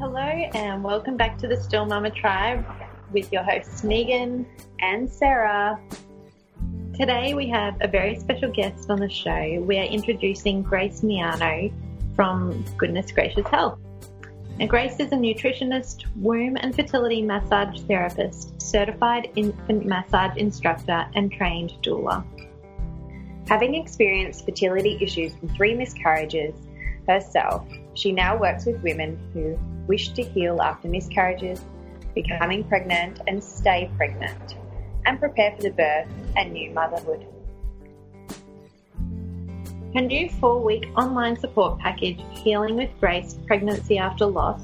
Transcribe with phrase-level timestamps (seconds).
[0.00, 2.64] Hello, and welcome back to the Still Mama Tribe
[3.12, 4.46] with your hosts Megan
[4.78, 5.76] and Sarah.
[6.94, 9.60] Today we have a very special guest on the show.
[9.60, 11.72] We are introducing Grace Miano
[12.14, 13.80] from Goodness Gracious Health.
[14.60, 21.32] Now, Grace is a nutritionist, womb and fertility massage therapist, certified infant massage instructor, and
[21.32, 22.24] trained doula.
[23.48, 26.54] Having experienced fertility issues from three miscarriages
[27.08, 31.64] herself, she now works with women who wish to heal after miscarriages,
[32.14, 34.56] becoming pregnant and stay pregnant,
[35.06, 36.06] and prepare for the birth
[36.36, 37.26] and new motherhood.
[39.94, 44.62] Her new four week online support package, Healing with Grace Pregnancy After Loss,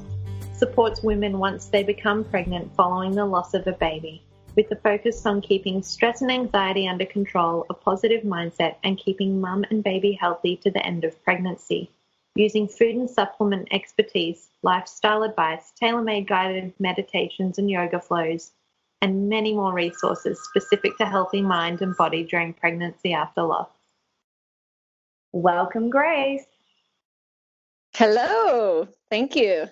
[0.53, 4.21] supports women once they become pregnant following the loss of a baby,
[4.55, 9.41] with the focus on keeping stress and anxiety under control, a positive mindset, and keeping
[9.41, 11.89] mum and baby healthy to the end of pregnancy.
[12.37, 18.51] Using food and supplement expertise, lifestyle advice, tailor made guided meditations and yoga flows,
[19.01, 23.69] and many more resources specific to healthy mind and body during pregnancy after loss.
[25.31, 26.45] Welcome, Grace.
[27.93, 28.89] Hello.
[29.09, 29.69] Thank you.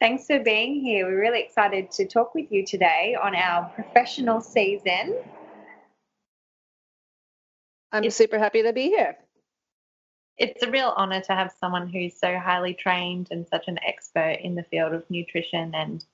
[0.00, 1.04] Thanks for being here.
[1.04, 5.16] We're really excited to talk with you today on our professional season.
[7.90, 9.18] I'm it's, super happy to be here.
[10.38, 14.38] It's a real honor to have someone who's so highly trained and such an expert
[14.42, 16.04] in the field of nutrition and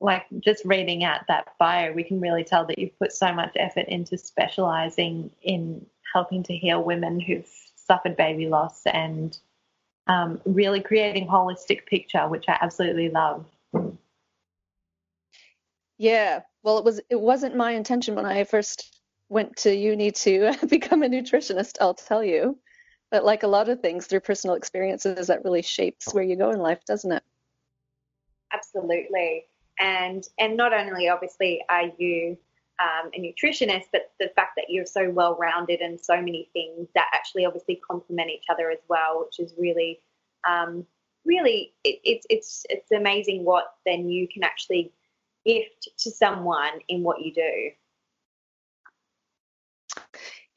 [0.00, 3.52] like just reading out that bio, we can really tell that you've put so much
[3.56, 9.38] effort into specializing in helping to heal women who've suffered baby loss and
[10.08, 13.46] um, really creating holistic picture, which I absolutely love.
[15.98, 20.52] Yeah, well, it was it wasn't my intention when I first went to uni to
[20.68, 21.76] become a nutritionist.
[21.80, 22.58] I'll tell you,
[23.12, 26.50] but like a lot of things, through personal experiences, that really shapes where you go
[26.50, 27.22] in life, doesn't it?
[28.52, 29.44] Absolutely,
[29.78, 32.36] and and not only obviously are you
[32.80, 36.88] um, a nutritionist, but the fact that you're so well rounded and so many things
[36.94, 40.00] that actually obviously complement each other as well, which is really,
[40.48, 40.84] um,
[41.24, 44.90] really, it, it's it's it's amazing what then you can actually
[45.44, 47.70] gift to someone in what you do.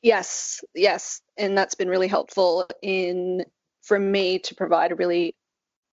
[0.05, 3.43] Yes, yes, and that's been really helpful in
[3.81, 5.35] for me to provide a really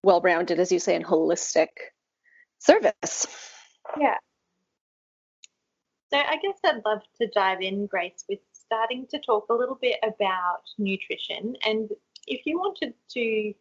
[0.03, 1.69] well-rounded, as you say, and holistic
[2.59, 3.25] service.
[3.99, 4.17] Yeah,
[6.13, 9.79] so I guess I'd love to dive in, Grace, with starting to talk a little
[9.81, 11.55] bit about nutrition.
[11.65, 11.89] And
[12.27, 13.53] if you wanted to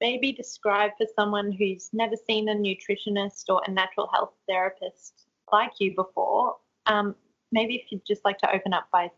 [0.00, 5.72] maybe describe for someone who's never seen a nutritionist or a natural health therapist like
[5.80, 7.14] you before, um,
[7.52, 9.10] maybe if you'd just like to open up by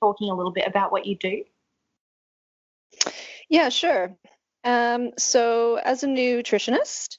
[0.00, 1.44] talking a little bit about what you do.
[3.48, 4.16] Yeah, sure.
[4.64, 7.18] Um, so, as a nutritionist,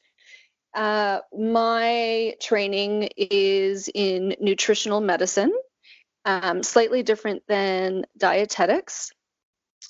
[0.74, 5.52] uh, my training is in nutritional medicine,
[6.26, 9.12] um, slightly different than dietetics.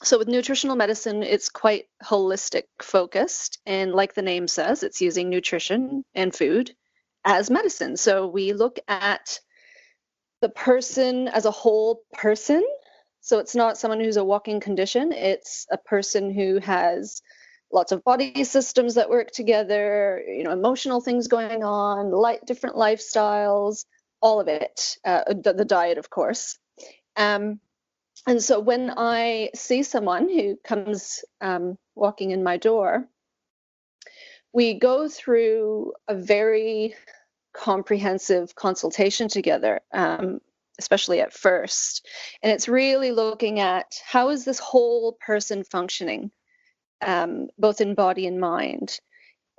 [0.03, 3.59] So, with nutritional medicine, it's quite holistic focused.
[3.65, 6.73] And like the name says, it's using nutrition and food
[7.25, 7.97] as medicine.
[7.97, 9.39] So, we look at
[10.41, 12.63] the person as a whole person.
[13.21, 17.21] So, it's not someone who's a walking condition, it's a person who has
[17.73, 22.75] lots of body systems that work together, you know, emotional things going on, light, different
[22.75, 23.85] lifestyles,
[24.21, 26.57] all of it, uh, the, the, diet, of course.
[27.15, 27.59] Um,
[28.27, 33.07] and so when I see someone who comes um, walking in my door,
[34.53, 36.93] we go through a very
[37.53, 40.39] comprehensive consultation together, um,
[40.81, 42.07] especially at first.
[42.43, 46.31] And it's really looking at how is this whole person functioning?
[47.01, 48.99] um, both in body and mind.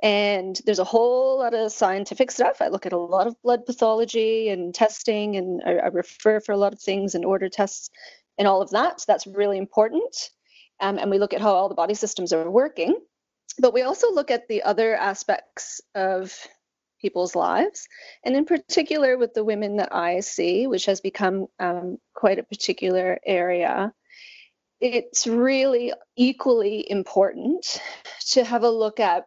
[0.03, 2.61] And there's a whole lot of scientific stuff.
[2.61, 6.53] I look at a lot of blood pathology and testing, and I, I refer for
[6.53, 7.91] a lot of things and order tests
[8.39, 9.01] and all of that.
[9.01, 10.31] So That's really important.
[10.81, 12.97] Um, and we look at how all the body systems are working.
[13.59, 16.35] But we also look at the other aspects of
[17.03, 17.89] people's lives,
[18.25, 22.45] and in particular with the women that I see, which has become um, quite a
[22.45, 23.93] particular area
[24.83, 27.81] it's really equally important
[28.33, 29.27] to have a look at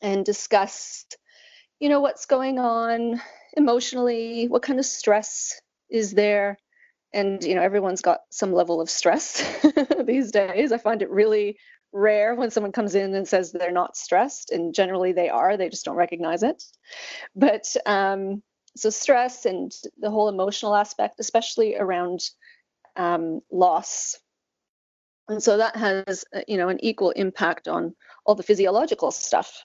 [0.00, 1.04] and discuss
[1.80, 3.20] you know what's going on
[3.56, 5.60] emotionally what kind of stress
[5.90, 6.58] is there?
[7.12, 9.42] And you know everyone's got some level of stress
[10.04, 10.70] these days.
[10.70, 11.58] I find it really
[11.92, 15.68] rare when someone comes in and says they're not stressed and generally they are they
[15.68, 16.62] just don't recognize it
[17.34, 18.42] but um,
[18.76, 22.20] so stress and the whole emotional aspect especially around
[22.96, 24.18] um, loss
[25.28, 27.94] and so that has uh, you know an equal impact on
[28.26, 29.64] all the physiological stuff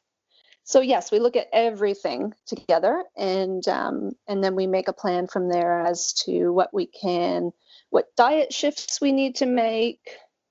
[0.65, 5.27] so yes, we look at everything together, and um, and then we make a plan
[5.27, 7.51] from there as to what we can,
[7.89, 9.99] what diet shifts we need to make.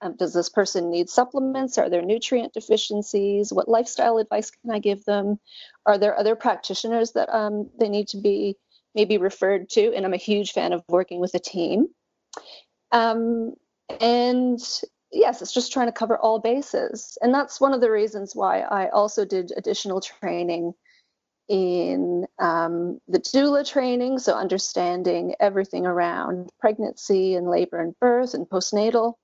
[0.02, 1.78] Um, does this person need supplements?
[1.78, 3.52] Are there nutrient deficiencies?
[3.52, 5.38] What lifestyle advice can I give them?
[5.86, 8.56] Are there other practitioners that um, they need to be
[8.94, 9.94] maybe referred to?
[9.94, 11.86] And I'm a huge fan of working with a team.
[12.90, 13.54] Um,
[14.00, 14.60] and
[15.12, 17.16] yes, it's just trying to cover all bases.
[17.22, 20.74] And that's one of the reasons why I also did additional training
[21.48, 28.48] in um, the doula training, so understanding everything around pregnancy and labor and birth and
[28.48, 29.14] postnatal.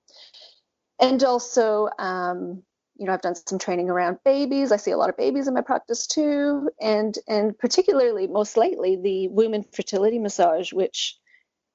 [1.00, 2.62] And also, um,
[2.96, 4.72] you know, I've done some training around babies.
[4.72, 8.96] I see a lot of babies in my practice too, and and particularly most lately
[8.96, 11.16] the womb and fertility massage, which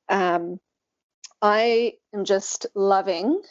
[0.09, 0.59] um,
[1.41, 3.41] I am just loving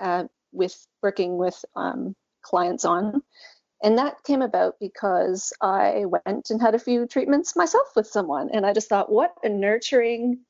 [0.00, 3.22] uh, with working with um, clients on.
[3.82, 8.48] And that came about because I went and had a few treatments myself with someone.
[8.50, 10.40] And I just thought, what a nurturing,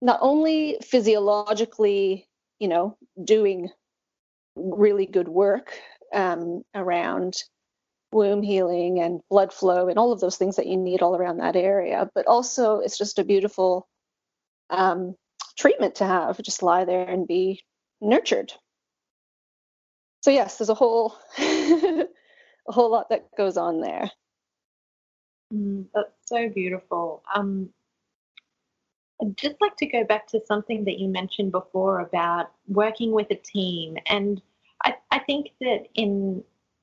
[0.00, 2.28] not only physiologically,
[2.58, 3.68] you know, doing
[4.56, 5.72] really good work
[6.12, 7.34] um, around
[8.12, 11.38] womb healing and blood flow and all of those things that you need all around
[11.38, 13.88] that area, but also it's just a beautiful
[14.70, 15.14] um,
[15.56, 16.40] treatment to have.
[16.42, 17.62] Just lie there and be
[18.00, 18.52] nurtured
[20.22, 22.06] so yes, there's a whole a
[22.68, 24.10] whole lot that goes on there.
[25.52, 27.22] Mm, that's so beautiful.
[27.34, 27.70] Um,
[29.22, 33.28] I'd just like to go back to something that you mentioned before about working with
[33.30, 33.96] a team.
[34.06, 34.42] And
[34.84, 36.42] I, I think that in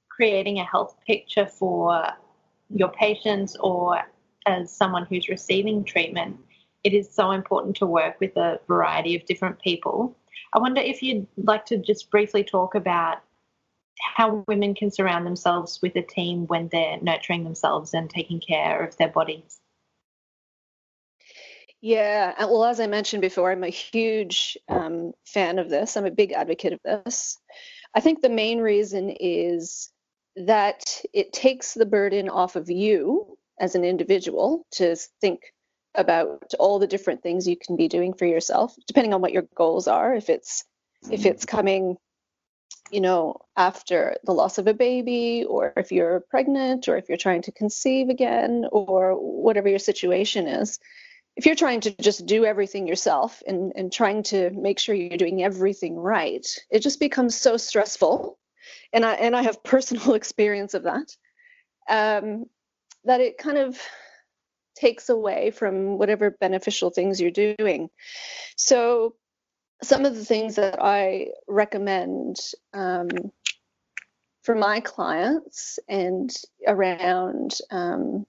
[0.09, 2.07] creating a health picture for
[2.69, 4.01] your patients or
[4.45, 6.37] as someone who's receiving treatment,
[6.83, 10.15] it is so important to work with a variety of different people.
[10.53, 13.17] I wonder if you'd like to just briefly talk about
[14.01, 18.81] how women can surround themselves with a team when they're nurturing themselves and taking care
[18.81, 19.59] of their bodies.
[21.81, 25.95] Yeah, well, as I mentioned before, I'm a huge um, fan of this.
[25.95, 27.37] I'm a big advocate of this.
[27.95, 29.89] I think the main reason is
[30.35, 35.41] that it takes the burden off of you as an individual to think
[35.95, 39.47] about all the different things you can be doing for yourself, depending on what your
[39.55, 40.13] goals are.
[40.13, 40.65] If it's
[41.09, 41.97] if it's coming
[42.91, 47.17] you know, after the loss of a baby, or if you're pregnant, or if you're
[47.17, 50.79] trying to conceive again, or whatever your situation is.
[51.39, 55.15] If you're trying to just do everything yourself and, and trying to make sure you're
[55.15, 58.37] doing everything right, it just becomes so stressful.
[58.91, 61.15] And I and I have personal experience of that.
[61.89, 62.43] Um,
[63.05, 63.79] that it kind of
[64.75, 67.89] takes away from whatever beneficial things you're doing.
[68.57, 69.15] So
[69.81, 72.35] some of the things that I recommend
[72.73, 73.07] um,
[74.43, 76.29] for my clients and
[76.67, 78.25] around, um,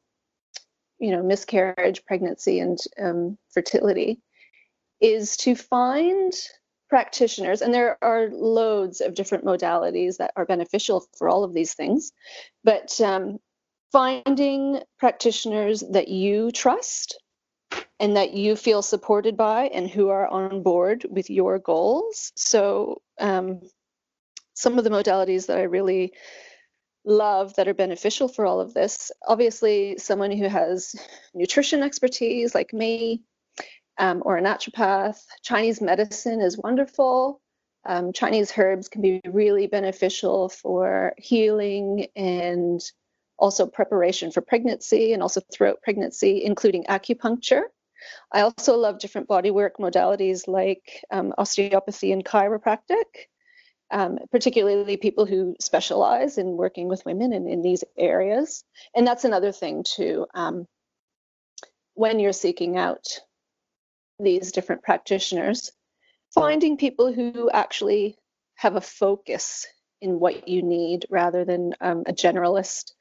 [1.00, 4.20] you know, miscarriage, pregnancy, and um, fertility
[5.00, 6.32] is to find
[6.88, 11.74] practitioners, and there are loads of different modalities that are beneficial for all of these
[11.74, 12.12] things,
[12.64, 13.38] but um,
[13.92, 17.18] finding practitioners that you trust
[17.98, 22.32] and that you feel supported by and who are on board with your goals.
[22.34, 23.60] So, um,
[24.54, 26.12] some of the modalities that I really
[27.04, 30.94] love that are beneficial for all of this obviously, someone who has
[31.34, 33.22] nutrition expertise like me,
[34.00, 35.22] um, or a naturopath.
[35.42, 37.40] Chinese medicine is wonderful.
[37.84, 42.80] Um, Chinese herbs can be really beneficial for healing and
[43.38, 47.62] also preparation for pregnancy and also throughout pregnancy, including acupuncture.
[48.32, 53.04] I also love different bodywork modalities like um, osteopathy and chiropractic,
[53.90, 58.64] um, particularly people who specialize in working with women in, in these areas.
[58.94, 60.26] And that's another thing, too.
[60.34, 60.66] Um,
[61.94, 63.04] when you're seeking out
[64.18, 65.72] these different practitioners,
[66.34, 68.16] finding people who actually
[68.54, 69.66] have a focus
[70.00, 72.92] in what you need rather than um, a generalist.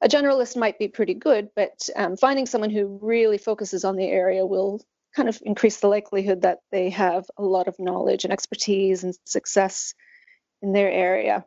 [0.00, 4.06] A generalist might be pretty good, but um, finding someone who really focuses on the
[4.06, 4.80] area will
[5.14, 9.14] kind of increase the likelihood that they have a lot of knowledge and expertise and
[9.24, 9.94] success
[10.64, 11.44] in their area.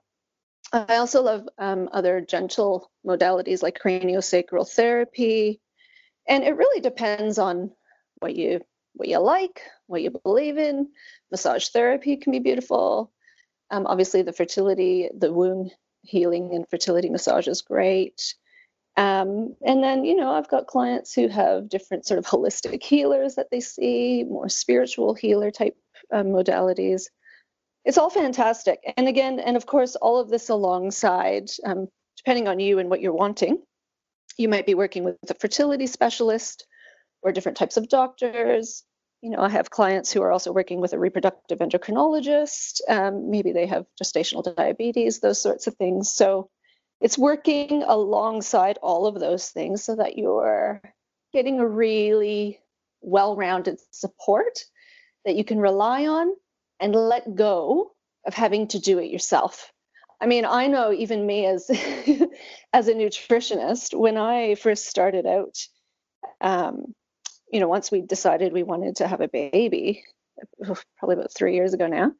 [0.71, 5.59] I also love um, other gentle modalities like craniosacral therapy,
[6.27, 7.71] and it really depends on
[8.19, 8.61] what you
[8.93, 10.89] what you like, what you believe in.
[11.31, 13.11] Massage therapy can be beautiful.
[13.71, 15.71] Um, obviously, the fertility, the womb
[16.03, 18.35] healing and fertility massage is great.
[18.97, 23.35] Um, and then, you know, I've got clients who have different sort of holistic healers
[23.35, 25.77] that they see, more spiritual healer type
[26.11, 27.03] um, modalities.
[27.87, 28.81] It's all fantastic.
[28.97, 32.99] And again, and of course, all of this alongside, um, depending on you and what
[32.99, 33.63] you're wanting,
[34.37, 36.67] you might be working with a fertility specialist
[37.21, 38.83] or different types of doctors.
[39.21, 42.81] You know, I have clients who are also working with a reproductive endocrinologist.
[42.89, 46.11] Um, maybe they have gestational diabetes, those sorts of things.
[46.11, 46.49] So
[46.99, 50.81] it's working alongside all of those things so that you're
[51.31, 52.59] getting a really
[52.99, 54.65] well rounded support
[55.23, 56.33] that you can rely on
[56.79, 57.91] and let go
[58.25, 59.71] of having to do it yourself.
[60.19, 61.69] I mean, I know even me as
[62.73, 65.57] as a nutritionist, when I first started out,
[66.41, 66.93] um,
[67.51, 70.03] you know, once we decided we wanted to have a baby,
[70.97, 72.11] probably about three years ago now,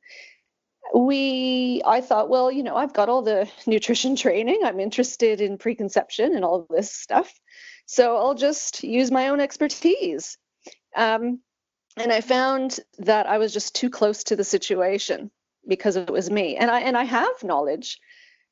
[0.94, 4.62] we I thought, well, you know, I've got all the nutrition training.
[4.64, 7.32] I'm interested in preconception and all of this stuff,
[7.88, 10.38] so I'll just use my own expertise.
[10.96, 11.42] Um,
[11.98, 15.32] and I found that I was just too close to the situation
[15.68, 16.56] because it was me.
[16.56, 18.00] And i and i have knowledge.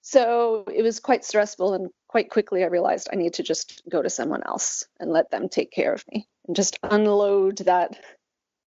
[0.01, 4.01] So it was quite stressful and quite quickly i realized i need to just go
[4.01, 7.99] to someone else and let them take care of me and just unload that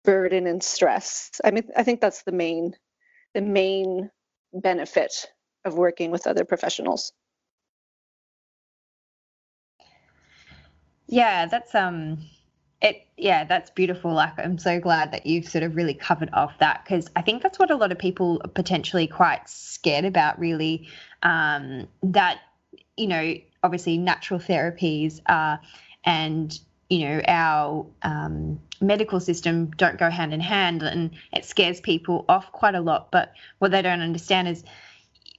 [0.05, 1.41] burden and stress.
[1.45, 2.75] I mean i think that's the main
[3.35, 4.11] the main
[4.53, 5.27] benefit
[5.65, 7.13] of working with other professionals.
[11.07, 12.19] Yeah that's um
[12.81, 14.13] it yeah that's beautiful.
[14.13, 17.43] Like i'm so glad that you've sort of really covered off that because i think
[17.43, 20.89] that's what a lot of people are potentially quite scared about really.
[21.23, 22.39] Um, that
[22.97, 25.57] you know obviously natural therapies uh,
[26.05, 26.59] and
[26.89, 32.25] you know our um, medical system don't go hand in hand and it scares people
[32.29, 33.11] off quite a lot.
[33.11, 34.65] But what they don't understand is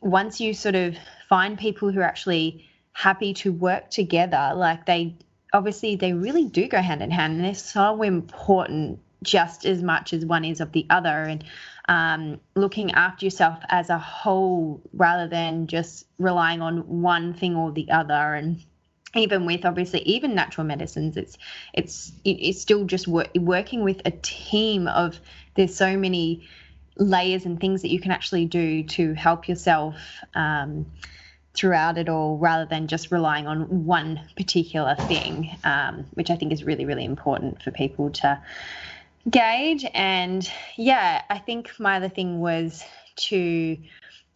[0.01, 0.95] once you sort of
[1.27, 5.15] find people who are actually happy to work together like they
[5.53, 10.13] obviously they really do go hand in hand and they're so important just as much
[10.13, 11.09] as one is of the other.
[11.09, 11.43] And
[11.87, 17.71] um, looking after yourself as a whole rather than just relying on one thing or
[17.71, 18.13] the other.
[18.13, 18.63] And
[19.15, 21.35] even with obviously even natural medicines it's
[21.73, 25.19] it's it's still just work, working with a team of
[25.55, 26.47] there's so many
[26.95, 29.95] layers and things that you can actually do to help yourself
[30.35, 30.85] um,
[31.55, 36.53] throughout it all rather than just relying on one particular thing, um, which I think
[36.53, 38.41] is really, really important for people to
[39.29, 39.85] gauge.
[39.93, 42.83] And yeah, I think my other thing was
[43.17, 43.77] to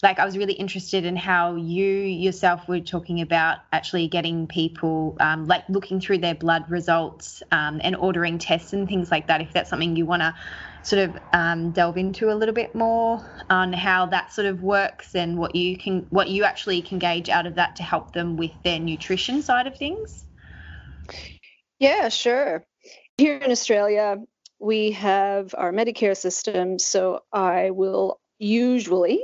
[0.01, 5.15] like I was really interested in how you yourself were talking about actually getting people
[5.22, 9.39] um, like looking through their blood results um, and ordering tests and things like that.
[9.39, 10.36] If that's something you want to
[10.84, 15.16] sort of um, delve into a little bit more on how that sort of works
[15.16, 18.38] and what you can what you actually can gauge out of that to help them
[18.38, 20.25] with their nutrition side of things.
[21.80, 22.66] Yeah, sure.
[23.18, 24.18] Here in Australia,
[24.60, 29.24] we have our Medicare system, so I will usually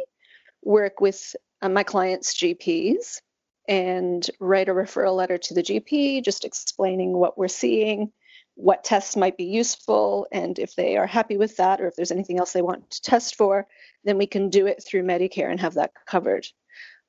[0.64, 3.22] work with uh, my clients' GPs
[3.68, 8.12] and write a referral letter to the GP just explaining what we're seeing,
[8.60, 12.12] what tests might be useful, and if they are happy with that or if there's
[12.12, 13.66] anything else they want to test for,
[14.04, 16.46] then we can do it through Medicare and have that covered.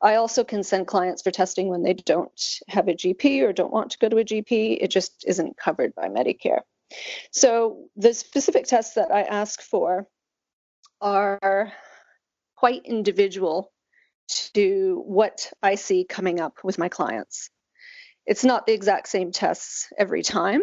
[0.00, 3.72] I also can send clients for testing when they don't have a GP or don't
[3.72, 4.78] want to go to a GP.
[4.80, 6.60] It just isn't covered by Medicare.
[7.32, 10.06] So the specific tests that I ask for
[11.00, 11.72] are
[12.54, 13.72] quite individual
[14.54, 17.50] to what I see coming up with my clients.
[18.24, 20.60] It's not the exact same tests every time,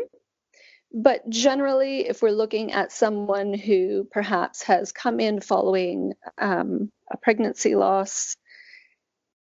[0.94, 7.17] but generally, if we're looking at someone who perhaps has come in following um, a
[7.17, 8.38] pregnancy loss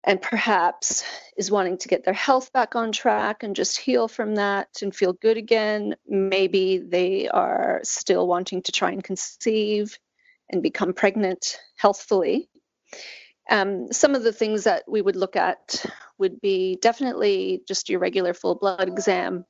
[0.04, 1.04] and perhaps
[1.37, 4.94] is wanting to get their health back on track and just heal from that and
[4.94, 9.99] feel good again, maybe they are still wanting to try and conceive
[10.50, 12.49] and become pregnant healthfully.
[13.50, 15.84] Um, some of the things that we would look at
[16.18, 19.44] would be definitely just your regular full blood exam,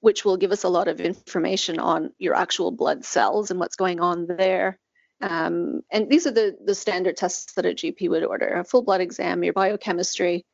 [0.00, 3.76] which will give us a lot of information on your actual blood cells and what's
[3.76, 4.78] going on there.
[5.20, 8.82] Um, and these are the, the standard tests that a GP would order a full
[8.82, 10.44] blood exam, your biochemistry,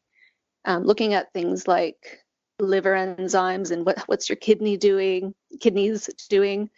[0.64, 2.20] um, looking at things like
[2.58, 6.70] liver enzymes and what, what's your kidney doing, kidneys doing,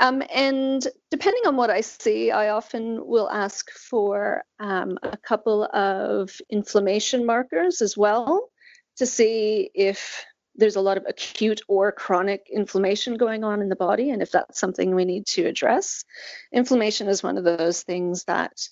[0.00, 5.64] um, and depending on what I see, I often will ask for um, a couple
[5.64, 8.48] of inflammation markers as well
[8.96, 13.76] to see if there's a lot of acute or chronic inflammation going on in the
[13.76, 16.04] body and if that's something we need to address.
[16.52, 18.68] Inflammation is one of those things that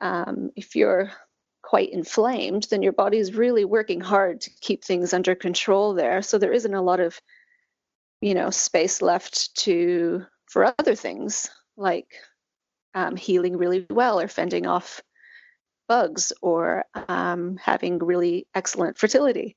[0.00, 1.10] um, if you're
[1.62, 6.20] quite inflamed, then your body is really working hard to keep things under control there.
[6.22, 7.18] So there isn't a lot of
[8.20, 12.06] you know space left to for other things like
[12.94, 15.02] um, healing really well or fending off
[15.88, 19.56] bugs or um, having really excellent fertility.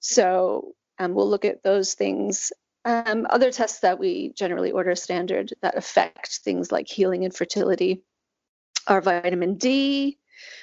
[0.00, 2.52] So um, we'll look at those things.
[2.84, 8.02] Um, other tests that we generally order standard that affect things like healing and fertility
[8.86, 10.18] are vitamin D,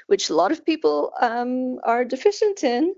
[0.07, 2.95] which a lot of people um, are deficient in.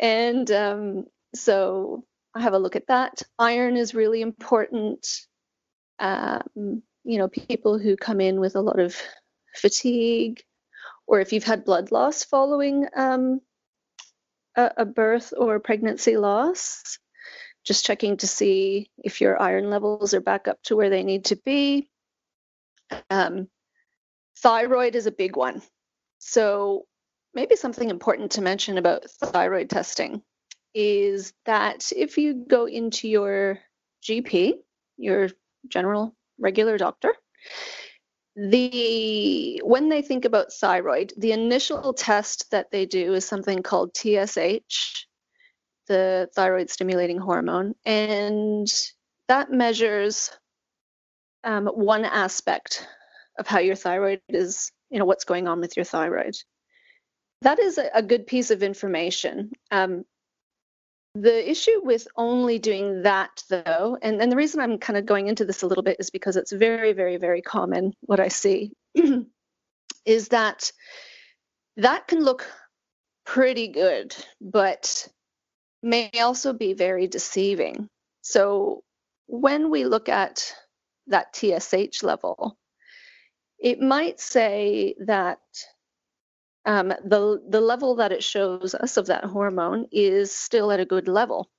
[0.00, 3.22] And um, so I have a look at that.
[3.38, 5.06] Iron is really important.
[5.98, 8.96] Um, you know, people who come in with a lot of
[9.54, 10.42] fatigue,
[11.06, 13.40] or if you've had blood loss following um,
[14.56, 16.98] a, a, birth or pregnancy loss,
[17.64, 21.26] just checking to see if your iron levels are back up to where they need
[21.26, 21.88] to be.
[23.10, 23.48] Um,
[24.38, 25.62] thyroid is a big one.
[26.18, 26.86] So,
[27.34, 30.22] maybe something important to mention about thyroid testing
[30.74, 33.58] is that if you go into your
[34.02, 34.54] GP,
[34.96, 35.30] your
[35.68, 37.14] general regular doctor,
[38.34, 43.96] the when they think about thyroid, the initial test that they do is something called
[43.96, 45.06] TSH,
[45.88, 48.72] the thyroid stimulating hormone, and
[49.28, 50.30] that measures
[51.44, 52.86] um, one aspect
[53.38, 56.34] of how your thyroid is, you know, what's going on with your thyroid.
[57.42, 59.52] That is a, a good piece of information.
[59.70, 60.04] Um,
[61.14, 65.28] the issue with only doing that, though, and, and the reason I'm kind of going
[65.28, 68.72] into this a little bit is because it's very, very, very common what I see
[70.06, 70.72] is that
[71.76, 72.46] that can look
[73.24, 75.08] pretty good, but
[75.82, 77.88] may also be very deceiving.
[78.22, 78.82] So
[79.26, 80.54] when we look at
[81.08, 82.56] that TSH level,
[83.58, 85.40] it might say that
[86.64, 90.84] um, the the level that it shows us of that hormone is still at a
[90.84, 91.50] good level.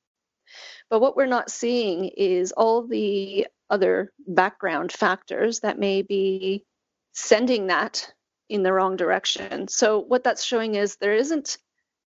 [0.89, 6.65] But what we're not seeing is all the other background factors that may be
[7.13, 8.13] sending that
[8.49, 9.67] in the wrong direction.
[9.67, 11.57] So what that's showing is there isn't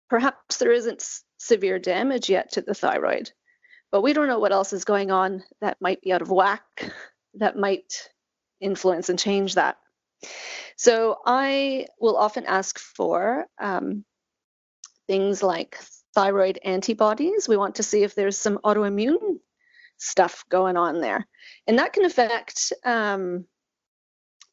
[0.10, 1.06] perhaps there isn't
[1.38, 3.32] severe damage yet to the thyroid,
[3.92, 6.92] but we don't know what else is going on that might be out of whack
[7.36, 8.10] that might
[8.60, 9.78] influence and change that.
[10.78, 14.06] So I will often ask for um,
[15.08, 15.78] things like
[16.16, 17.48] thyroid antibodies.
[17.48, 19.40] We want to see if there's some autoimmune
[19.98, 21.28] stuff going on there,
[21.68, 23.46] and that can affect um,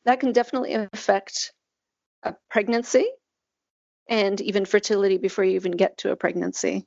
[0.04, 1.52] that can definitely affect
[2.22, 3.08] a pregnancy
[4.08, 6.86] and even fertility before you even get to a pregnancy.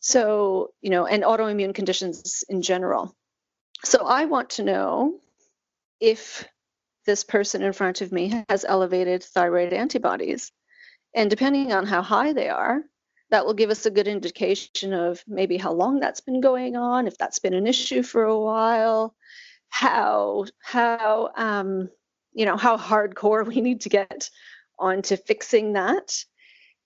[0.00, 3.14] So, you know, and autoimmune conditions in general.
[3.84, 5.20] So I want to know
[6.00, 6.44] if
[7.06, 10.52] this person in front of me has elevated thyroid antibodies.
[11.14, 12.82] And depending on how high they are,
[13.30, 17.06] that will give us a good indication of maybe how long that's been going on,
[17.06, 19.14] if that's been an issue for a while,
[19.68, 21.88] how how um,
[22.34, 24.28] you know how hardcore we need to get
[24.78, 26.24] onto fixing that.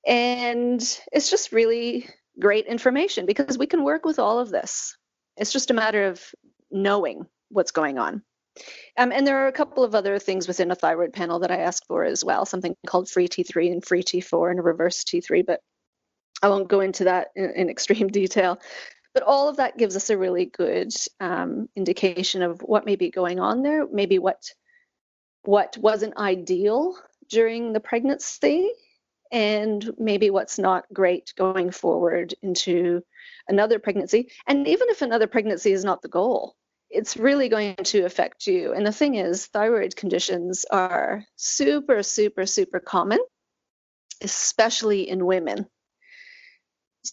[0.06, 0.80] And
[1.12, 4.96] it's just really great information because we can work with all of this.
[5.36, 6.22] It's just a matter of
[6.70, 8.22] knowing what's going on.
[8.96, 11.58] Um, and there are a couple of other things within a thyroid panel that I
[11.58, 15.44] ask for as well, something called free T3 and free T4 and a reverse T3,
[15.44, 15.60] but
[16.42, 18.60] I won't go into that in, in extreme detail.
[19.14, 23.10] But all of that gives us a really good um, indication of what may be
[23.10, 24.50] going on there, maybe what
[25.42, 26.96] what wasn't ideal
[27.30, 28.68] during the pregnancy,
[29.30, 33.02] and maybe what's not great going forward into
[33.48, 34.30] another pregnancy.
[34.46, 36.56] And even if another pregnancy is not the goal,
[36.90, 38.72] it's really going to affect you.
[38.72, 43.18] And the thing is, thyroid conditions are super, super, super common,
[44.22, 45.66] especially in women.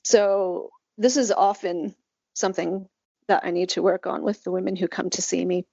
[0.04, 1.96] So, this is often
[2.34, 2.88] something
[3.28, 5.66] that I need to work on with the women who come to see me.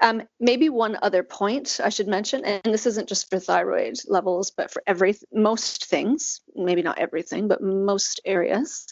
[0.00, 4.50] Um, maybe one other point I should mention, and this isn't just for thyroid levels,
[4.50, 8.86] but for every most things, maybe not everything, but most areas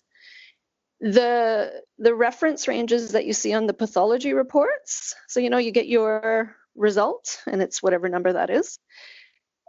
[1.01, 5.15] the the reference ranges that you see on the pathology reports.
[5.29, 8.79] So you know you get your result and it's whatever number that is.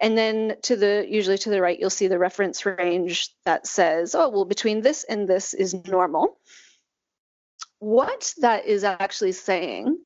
[0.01, 4.15] And then to the usually to the right you'll see the reference range that says
[4.15, 6.39] oh well between this and this is normal.
[7.79, 9.97] What that is actually saying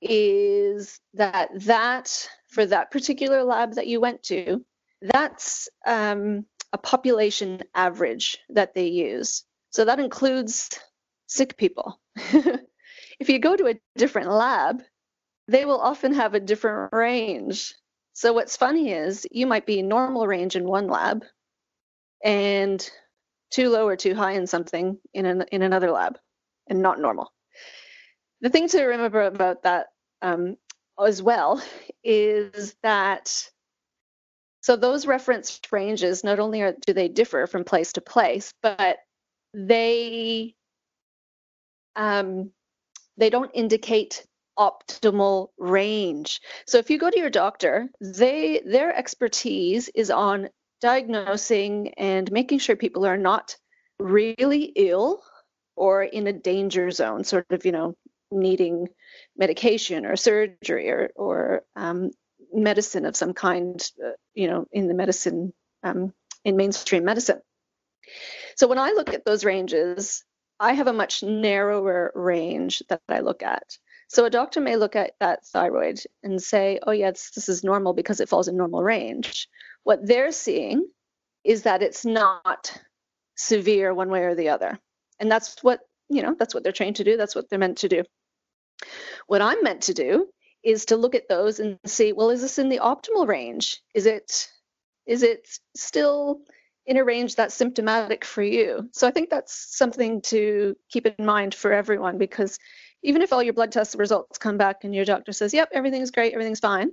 [0.00, 4.64] is that that for that particular lab that you went to
[5.00, 10.70] that's um, a population average that they use so that includes
[11.26, 12.00] sick people.
[12.16, 14.82] if you go to a different lab,
[15.48, 17.74] they will often have a different range.
[18.12, 21.24] So what's funny is you might be normal range in one lab
[22.24, 22.88] and
[23.50, 26.18] too low or too high in something in an, in another lab
[26.68, 27.32] and not normal.
[28.42, 29.88] The thing to remember about that
[30.22, 30.56] um,
[31.02, 31.62] as well
[32.04, 33.50] is that
[34.60, 38.98] So those reference ranges not only are, do they differ from place to place, but
[39.54, 40.54] they
[41.96, 42.50] um,
[43.16, 44.26] they don't indicate
[44.58, 46.40] optimal range.
[46.66, 50.48] So if you go to your doctor, they their expertise is on
[50.80, 53.56] diagnosing and making sure people are not
[53.98, 55.22] really ill
[55.76, 57.96] or in a danger zone, sort of, you know,
[58.30, 58.88] needing
[59.36, 62.10] medication or surgery or, or um,
[62.52, 66.12] medicine of some kind, uh, you know, in the medicine, um,
[66.44, 67.40] in mainstream medicine.
[68.62, 70.22] So when I look at those ranges,
[70.60, 73.76] I have a much narrower range that I look at.
[74.06, 77.92] So a doctor may look at that thyroid and say, oh, yeah, this is normal
[77.92, 79.48] because it falls in normal range.
[79.82, 80.86] What they're seeing
[81.42, 82.80] is that it's not
[83.34, 84.78] severe one way or the other.
[85.18, 87.16] And that's what, you know, that's what they're trained to do.
[87.16, 88.04] That's what they're meant to do.
[89.26, 90.28] What I'm meant to do
[90.62, 93.80] is to look at those and see, well, is this in the optimal range?
[93.92, 94.46] Is it
[95.04, 96.42] is it still
[96.86, 98.88] in a range that's symptomatic for you?
[98.92, 102.58] So I think that's something to keep in mind for everyone because
[103.02, 106.10] even if all your blood test results come back and your doctor says, yep, everything's
[106.10, 106.92] great, everything's fine,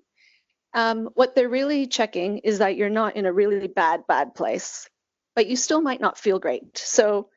[0.73, 4.87] um, what they're really checking is that you're not in a really bad, bad place,
[5.35, 6.77] but you still might not feel great.
[6.77, 7.29] So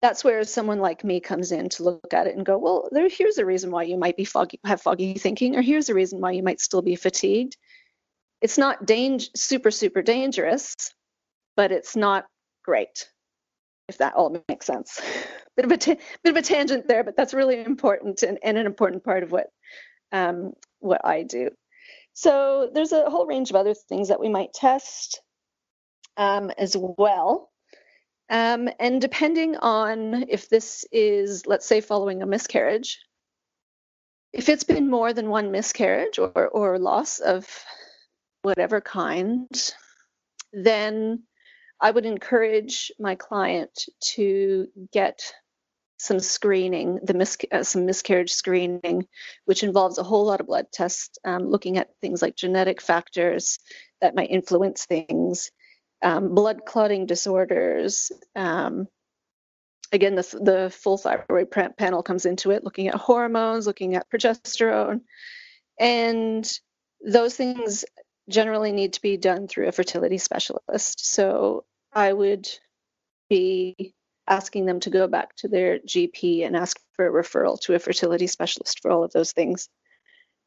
[0.00, 3.08] that's where someone like me comes in to look at it and go, well, there,
[3.08, 6.20] here's a reason why you might be foggy, have foggy thinking, or here's a reason
[6.20, 7.56] why you might still be fatigued.
[8.40, 10.76] It's not dang- super, super dangerous,
[11.58, 12.24] but it's not
[12.64, 13.08] great
[13.88, 15.00] if that all makes sense.
[15.56, 18.56] bit of a ta- bit of a tangent there, but that's really important and, and
[18.56, 19.48] an important part of what
[20.12, 21.50] um, what I do.
[22.12, 25.20] So there's a whole range of other things that we might test
[26.16, 27.50] um, as well.
[28.30, 33.00] Um, and depending on if this is, let's say, following a miscarriage,
[34.32, 37.46] if it's been more than one miscarriage or, or loss of
[38.42, 39.48] whatever kind,
[40.52, 41.22] then
[41.80, 45.20] I would encourage my client to get
[45.98, 49.06] some screening, the mis- uh, some miscarriage screening,
[49.44, 53.58] which involves a whole lot of blood tests, um, looking at things like genetic factors
[54.00, 55.50] that might influence things,
[56.02, 58.12] um, blood clotting disorders.
[58.36, 58.86] Um,
[59.92, 65.00] again, the, the full thyroid panel comes into it, looking at hormones, looking at progesterone,
[65.80, 66.48] and
[67.04, 67.84] those things
[68.28, 71.12] generally need to be done through a fertility specialist.
[71.12, 72.48] So I would
[73.28, 73.94] be
[74.28, 77.78] asking them to go back to their GP and ask for a referral to a
[77.78, 79.68] fertility specialist for all of those things.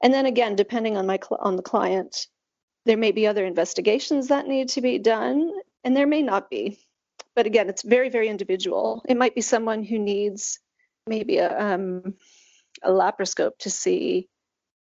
[0.04, 2.28] And then again, depending on my on the client,
[2.86, 5.52] there may be other investigations that need to be done,
[5.84, 6.80] and there may not be.
[7.36, 9.04] But again, it's very, very individual.
[9.08, 10.60] It might be someone who needs
[11.08, 12.15] maybe a, um,
[12.84, 14.28] a laparoscope to see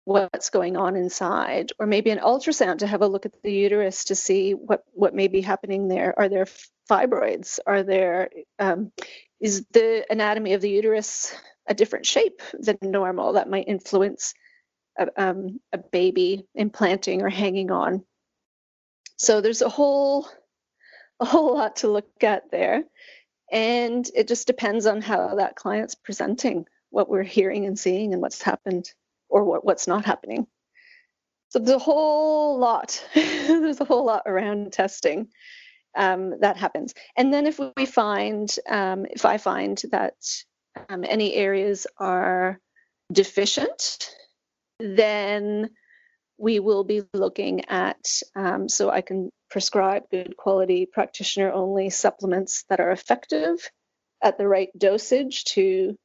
[0.08, 4.04] what's going on inside, or maybe an ultrasound to have a look at the uterus
[4.04, 6.18] to see what, what may be happening there.
[6.18, 6.46] Are there
[6.90, 7.58] fibroids?
[7.66, 8.90] Are there um,
[9.38, 11.34] is the anatomy of the uterus
[11.68, 14.32] a different shape than normal that might influence
[14.98, 18.02] a, um, a baby implanting or hanging on?
[19.18, 20.26] So there's a whole
[21.20, 22.82] a whole lot to look at there,
[23.52, 28.22] and it just depends on how that client's presenting, what we're hearing and seeing, and
[28.22, 28.90] what's happened
[29.28, 30.46] or what, what's not happening.
[31.50, 33.04] So there's a whole lot.
[33.14, 35.28] there's a whole lot around testing
[35.96, 36.94] um, that happens.
[37.16, 40.14] And then if we find, um, if I find that
[40.88, 42.60] um, any areas are
[43.12, 44.10] deficient,
[44.78, 45.70] then
[46.38, 52.64] we will be looking at, um, so I can prescribe good quality practitioner only supplements
[52.68, 53.58] that are effective
[54.22, 55.96] at the right dosage to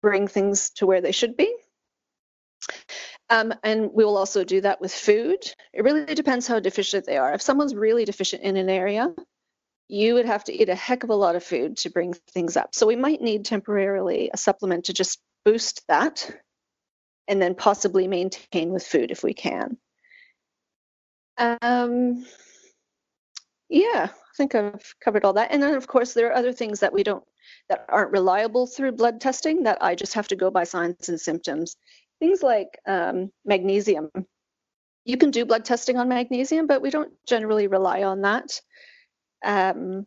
[0.00, 1.54] bring things to where they should be.
[3.30, 5.38] Um, and we will also do that with food.
[5.72, 7.34] It really depends how deficient they are.
[7.34, 9.14] If someone's really deficient in an area,
[9.88, 12.56] you would have to eat a heck of a lot of food to bring things
[12.56, 12.74] up.
[12.74, 16.30] So we might need temporarily a supplement to just boost that
[17.26, 19.76] and then possibly maintain with food if we can.
[21.36, 22.24] Um,
[23.68, 25.52] yeah, I think I've covered all that.
[25.52, 27.24] And then, of course, there are other things that we don't,
[27.68, 31.20] that aren't reliable through blood testing that I just have to go by signs and
[31.20, 31.76] symptoms
[32.20, 34.10] things like um, magnesium.
[35.04, 38.60] You can do blood testing on magnesium, but we don't generally rely on that.
[39.44, 40.06] Um,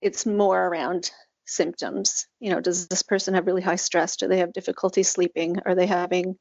[0.00, 1.10] it's more around
[1.46, 2.26] symptoms.
[2.40, 4.16] You know, does this person have really high stress?
[4.16, 5.58] Do they have difficulty sleeping?
[5.64, 6.36] Are they having,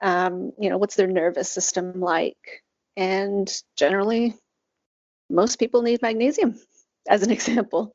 [0.00, 2.38] um, you know, what's their nervous system like?
[2.96, 4.34] And generally,
[5.28, 6.58] most people need magnesium,
[7.08, 7.94] as an example.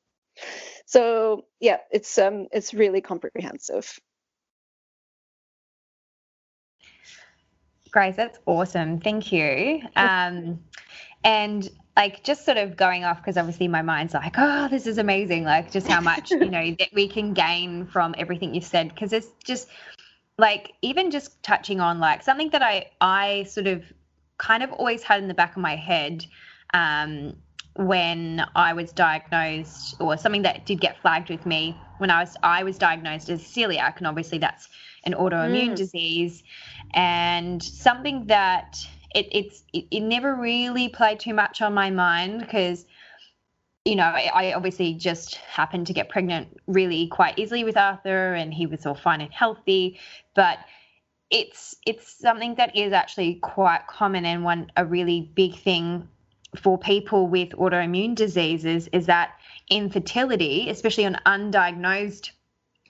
[0.85, 3.99] So yeah, it's um, it's really comprehensive.
[7.95, 8.99] Grace, that's awesome.
[8.99, 9.81] Thank you.
[9.95, 10.59] Um,
[11.23, 14.97] and like just sort of going off because obviously my mind's like, oh, this is
[14.97, 15.45] amazing.
[15.45, 18.89] Like just how much, you know, that we can gain from everything you've said.
[18.89, 19.69] Because it's just
[20.37, 23.85] like even just touching on like something that I I sort of
[24.39, 26.25] kind of always had in the back of my head
[26.73, 27.33] um,
[27.77, 32.35] when I was diagnosed, or something that did get flagged with me when I was
[32.43, 34.67] I was diagnosed as celiac, and obviously that's
[35.05, 35.75] an autoimmune mm.
[35.75, 36.43] disease,
[36.93, 38.77] and something that
[39.13, 42.85] it, it's it, it never really played too much on my mind because
[43.85, 48.33] you know, I, I, obviously just happened to get pregnant really quite easily with Arthur,
[48.33, 49.99] and he was all fine and healthy.
[50.33, 50.57] But
[51.29, 56.07] it's it's something that is actually quite common and one a really big thing
[56.55, 59.31] for people with autoimmune diseases is that
[59.69, 62.31] infertility, especially on undiagnosed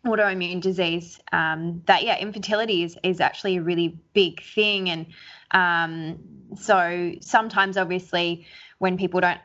[0.05, 5.05] autoimmune disease, um, that yeah, infertility is is actually a really big thing, and
[5.51, 6.19] um,
[6.55, 8.45] so sometimes obviously
[8.77, 9.39] when people don't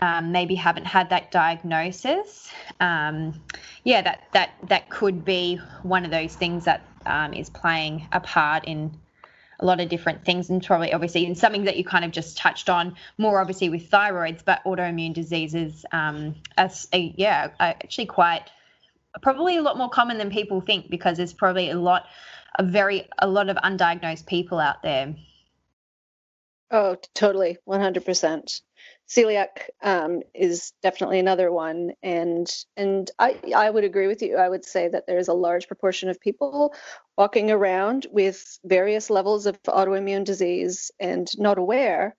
[0.00, 3.40] um, maybe haven't had that diagnosis, um,
[3.84, 8.20] yeah, that that that could be one of those things that um, is playing a
[8.20, 8.98] part in
[9.60, 12.38] a lot of different things, and probably obviously in something that you kind of just
[12.38, 16.36] touched on more obviously with thyroids, but autoimmune diseases, um,
[16.92, 18.50] yeah, actually quite
[19.22, 22.06] probably a lot more common than people think because there's probably a lot
[22.58, 25.14] a very a lot of undiagnosed people out there.
[26.70, 28.60] Oh, totally, 100%
[29.08, 29.48] celiac
[29.82, 34.36] um, is definitely another one, and and I I would agree with you.
[34.36, 36.74] I would say that there is a large proportion of people
[37.16, 42.14] walking around with various levels of autoimmune disease and not aware,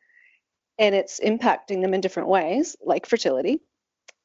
[0.79, 3.61] and it's impacting them in different ways, like fertility.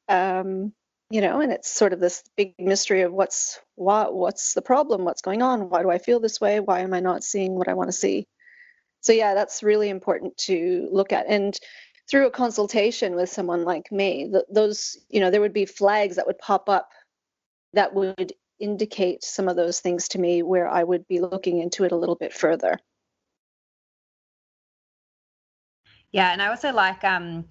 [0.09, 0.73] Um,
[1.15, 5.05] you know, and it's sort of this big mystery of what's what what's the problem,
[5.05, 7.69] what's going on, why do I feel this way, why am I not seeing what
[7.69, 8.27] I want to see?
[8.99, 11.57] So yeah, that's really important to look at and
[12.11, 16.27] through a consultation with someone like me, those, you know, there would be flags that
[16.27, 16.89] would pop up
[17.71, 21.85] that would indicate some of those things to me where I would be looking into
[21.85, 22.77] it a little bit further.
[26.11, 27.45] Yeah, and I also like um,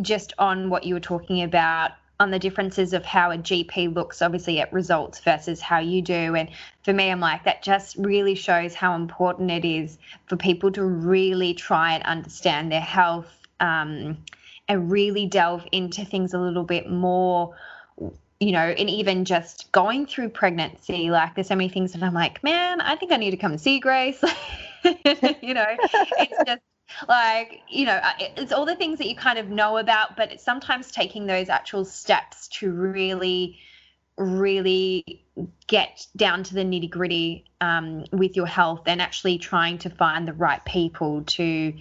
[0.00, 4.22] just on what you were talking about on the differences of how a GP looks,
[4.22, 6.34] obviously, at results versus how you do.
[6.34, 6.48] And
[6.82, 10.84] for me, I'm like, that just really shows how important it is for people to
[10.84, 14.18] really try and understand their health um,
[14.68, 17.54] and really delve into things a little bit more
[18.40, 22.12] you know, and even just going through pregnancy, like there's so many things that I'm
[22.12, 24.22] like, man, I think I need to come and see Grace.
[24.84, 26.60] you know, it's just
[27.08, 28.00] like, you know,
[28.36, 31.48] it's all the things that you kind of know about, but it's sometimes taking those
[31.48, 33.58] actual steps to really,
[34.16, 35.24] really
[35.66, 40.28] get down to the nitty gritty um, with your health and actually trying to find
[40.28, 41.74] the right people to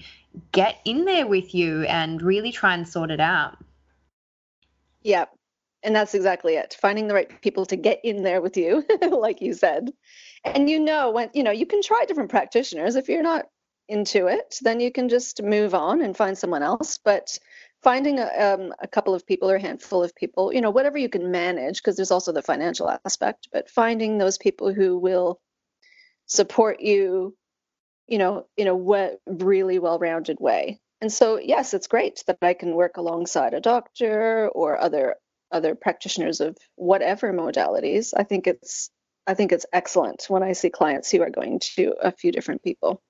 [0.51, 3.57] get in there with you and really try and sort it out.
[5.03, 5.25] Yeah.
[5.83, 6.77] And that's exactly it.
[6.79, 9.91] Finding the right people to get in there with you, like you said.
[10.45, 12.95] And you know when you know you can try different practitioners.
[12.95, 13.47] If you're not
[13.87, 16.99] into it, then you can just move on and find someone else.
[17.03, 17.37] But
[17.81, 20.97] finding a, um, a couple of people or a handful of people, you know, whatever
[20.97, 25.39] you can manage, because there's also the financial aspect, but finding those people who will
[26.25, 27.35] support you
[28.07, 28.75] you know, in a
[29.27, 30.79] really well-rounded way.
[31.01, 35.15] And so, yes, it's great that I can work alongside a doctor or other
[35.51, 38.13] other practitioners of whatever modalities.
[38.15, 38.89] I think it's
[39.27, 42.63] I think it's excellent when I see clients who are going to a few different
[42.63, 43.01] people.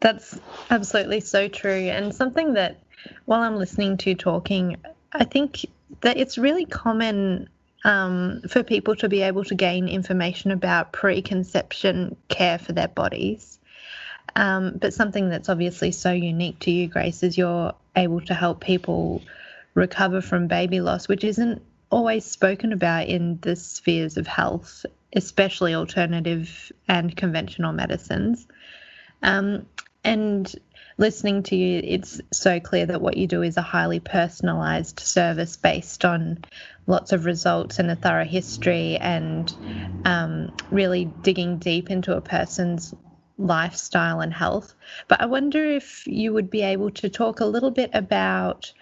[0.00, 0.38] That's
[0.70, 1.88] absolutely so true.
[1.88, 2.80] And something that
[3.24, 4.76] while I'm listening to you talking,
[5.12, 5.66] I think
[6.00, 7.48] that it's really common
[7.84, 13.58] um, for people to be able to gain information about preconception care for their bodies.
[14.34, 18.60] Um, but something that's obviously so unique to you, Grace, is you're able to help
[18.60, 19.22] people
[19.74, 24.84] recover from baby loss, which isn't always spoken about in the spheres of health,
[25.14, 28.46] especially alternative and conventional medicines.
[29.26, 29.66] Um,
[30.04, 30.50] and
[30.96, 35.56] listening to you, it's so clear that what you do is a highly personalized service
[35.56, 36.44] based on
[36.86, 39.52] lots of results and a thorough history and
[40.04, 42.94] um, really digging deep into a person's
[43.36, 44.72] lifestyle and health.
[45.08, 48.72] But I wonder if you would be able to talk a little bit about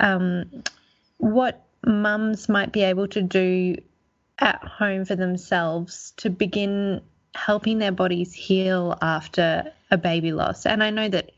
[0.00, 0.64] um,
[1.18, 3.76] what mums might be able to do
[4.38, 7.02] at home for themselves to begin
[7.34, 10.66] helping their bodies heal after a baby loss.
[10.66, 11.30] And I know that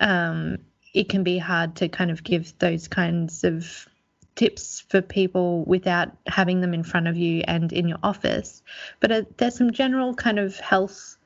[0.00, 0.58] um,
[0.94, 3.88] it can be hard to kind of give those kinds of
[4.36, 8.62] tips for people without having them in front of you and in your office.
[9.00, 11.16] But uh, there's some general kind of health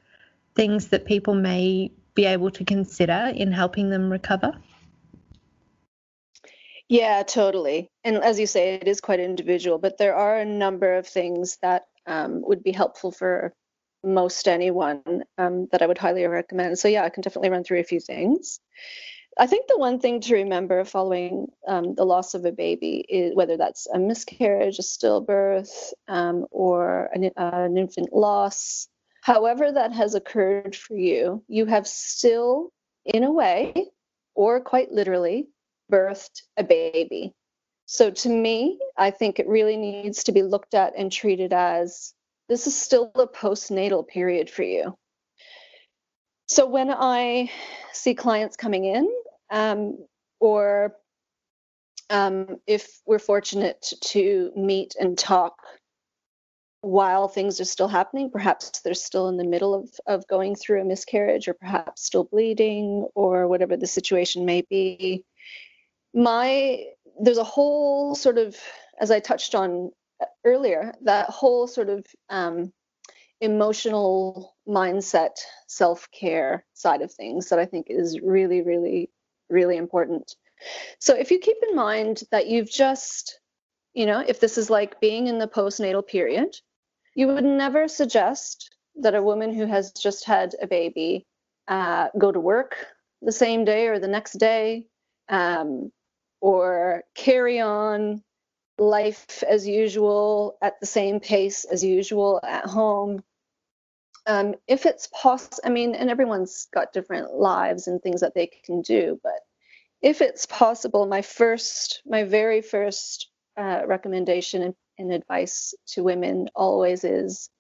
[0.55, 4.53] things that people may be able to consider in helping them recover?
[6.89, 7.91] Yeah, totally.
[8.05, 11.59] And as you say, it is quite individual, but there are a number of things
[11.63, 13.53] that um, would be helpful for
[14.05, 16.79] most anyone um, that I would highly recommend.
[16.79, 18.59] So, yeah, I can definitely run through a few things.
[19.39, 23.35] I think the one thing to remember following um, the loss of a baby is
[23.35, 28.89] whether that's a miscarriage, a stillbirth, um, or an, uh, an infant loss,
[29.23, 32.73] however that has occurred for you, you have still,
[33.07, 33.73] in a way,
[34.35, 35.49] or quite literally,
[35.91, 37.33] birthed a baby.
[37.93, 42.15] So to me, I think it really needs to be looked at and treated as
[42.49, 44.97] this is still a postnatal period for you.
[46.49, 47.51] So when I
[47.93, 49.13] see clients coming in,
[49.51, 49.99] um,
[50.41, 50.97] or
[52.09, 55.57] um, if we're fortunate to meet and talk
[56.81, 60.81] while things are still happening, perhaps they're still in the middle of, of going through
[60.81, 65.27] a miscarriage, or perhaps still bleeding, or whatever the situation may be.
[66.15, 66.87] My
[67.21, 68.57] there's a whole sort of,
[69.01, 69.91] as I touched on
[70.45, 72.73] earlier, that whole sort of um,
[73.41, 79.11] emotional mindset, self care side of things that I think is really, really,
[79.51, 80.35] really important.
[81.01, 83.41] So if you keep in mind that you've just,
[83.95, 86.57] you know, if this is like being in the postnatal period,
[87.15, 91.27] you would never suggest that a woman who has just had a baby
[91.69, 92.77] uh, go to work
[93.23, 94.87] the same day or the next day,
[95.29, 95.91] um,
[96.43, 98.23] or carry on
[98.79, 103.23] life as usual at the same pace as usual at home
[104.27, 108.47] um, if it's possible, I mean, and everyone's got different lives and things that they
[108.65, 109.41] can do, but
[110.01, 116.49] if it's possible, my first, my very first uh, recommendation and, and advice to women
[116.55, 117.51] always is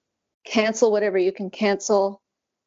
[0.44, 2.22] cancel whatever you can cancel,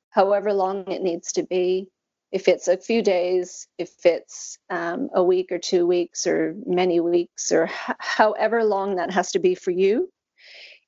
[0.09, 1.89] however long it needs to be.
[2.35, 6.99] If it's a few days, if it's um, a week or two weeks or many
[6.99, 10.09] weeks or h- however long that has to be for you,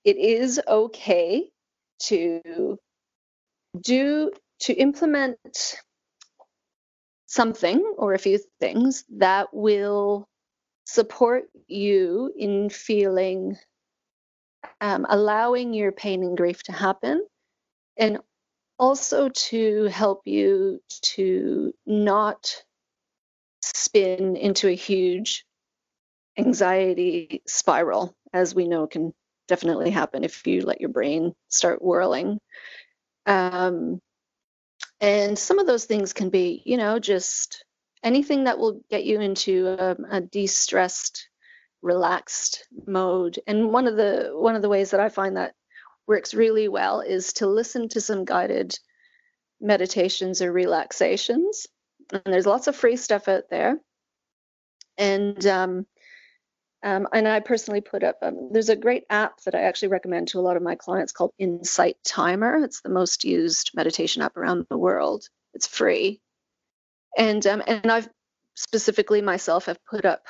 [0.06, 1.50] it is okay
[2.04, 2.78] to
[3.82, 4.32] do
[4.62, 5.76] to implement
[7.28, 10.28] something or a few things that will
[10.86, 13.58] support you in feeling
[14.82, 17.26] um, allowing your pain and grief to happen
[17.98, 18.20] and
[18.80, 22.64] also to help you to not
[23.62, 25.46] spin into a huge
[26.38, 29.14] anxiety spiral as we know can
[29.48, 32.40] definitely happen if you let your brain start whirling
[33.26, 34.00] um,
[35.00, 37.64] and some of those things can be, you know, just
[38.04, 41.30] anything that will get you into a, a de-stressed,
[41.82, 43.40] relaxed mode.
[43.46, 45.54] And one of the one of the ways that I find that
[46.08, 48.78] works really well is to listen to some guided
[49.60, 51.68] meditations or relaxations.
[52.12, 53.78] And there's lots of free stuff out there.
[54.98, 55.86] And um,
[56.84, 60.30] um, and I personally put up, um, there's a great app that I actually recommend
[60.30, 62.64] to a lot of my clients called Insight Timer.
[62.64, 65.28] It's the most used meditation app around the world.
[65.54, 66.22] It's free.
[67.18, 68.08] And, um, and I've
[68.56, 70.22] specifically myself have put up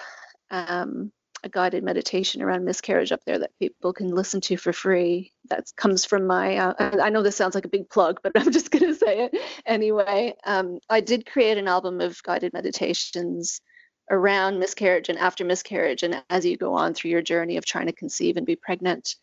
[0.50, 1.12] um,
[1.43, 5.32] a guided meditation around miscarriage up there that people can listen to for free.
[5.50, 8.52] That comes from my, uh, I know this sounds like a big plug, but I'm
[8.52, 10.36] just going to say it anyway.
[10.43, 13.62] Um, I did create an album of guided meditations
[14.10, 17.88] around miscarriage and after miscarriage and as you go on through your journey of trying
[17.88, 19.15] to conceive and be pregnant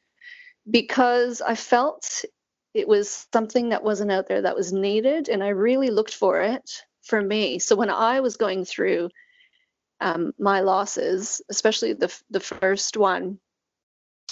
[0.70, 2.24] because I felt
[2.74, 6.42] it was something that wasn't out there that was needed and I really looked for
[6.42, 7.58] it for me.
[7.58, 9.10] So when I was going through
[10.04, 13.40] um, my losses, especially the the first one,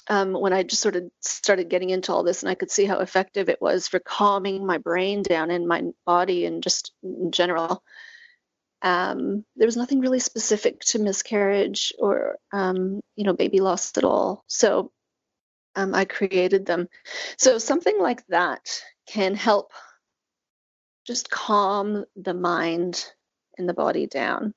[0.08, 2.84] um, when I just sort of started getting into all this and I could see
[2.84, 7.32] how effective it was for calming my brain down and my body and just in
[7.32, 7.82] general,
[8.82, 14.04] um, there was nothing really specific to miscarriage or um, you know baby loss at
[14.04, 14.44] all.
[14.48, 14.92] So
[15.74, 16.86] um, I created them.
[17.38, 19.72] So something like that can help
[21.06, 23.10] just calm the mind
[23.56, 24.52] and the body down.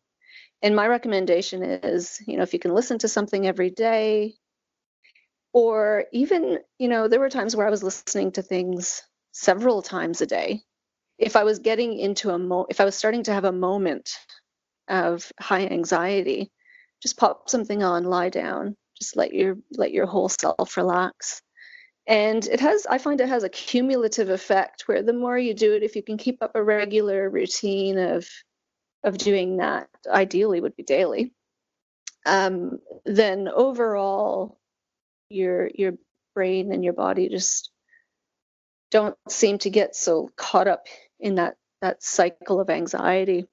[0.65, 4.33] And my recommendation is, you know, if you can listen to something every day,
[5.53, 10.21] or even, you know, there were times where I was listening to things several times
[10.21, 10.63] a day
[11.17, 14.17] if I was getting into a mo if I was starting to have a moment
[14.87, 16.51] of high anxiety,
[17.01, 21.41] just pop something on, lie down, just let your let your whole self relax.
[22.07, 25.73] And it has I find it has a cumulative effect where the more you do
[25.73, 28.27] it, if you can keep up a regular routine of
[29.05, 31.31] of doing that, ideally would be daily,
[32.25, 34.59] um, then overall
[35.29, 35.93] your your
[36.33, 37.69] brain and your body just
[38.91, 40.85] don't seem to get so caught up
[41.19, 43.45] in that that cycle of anxiety.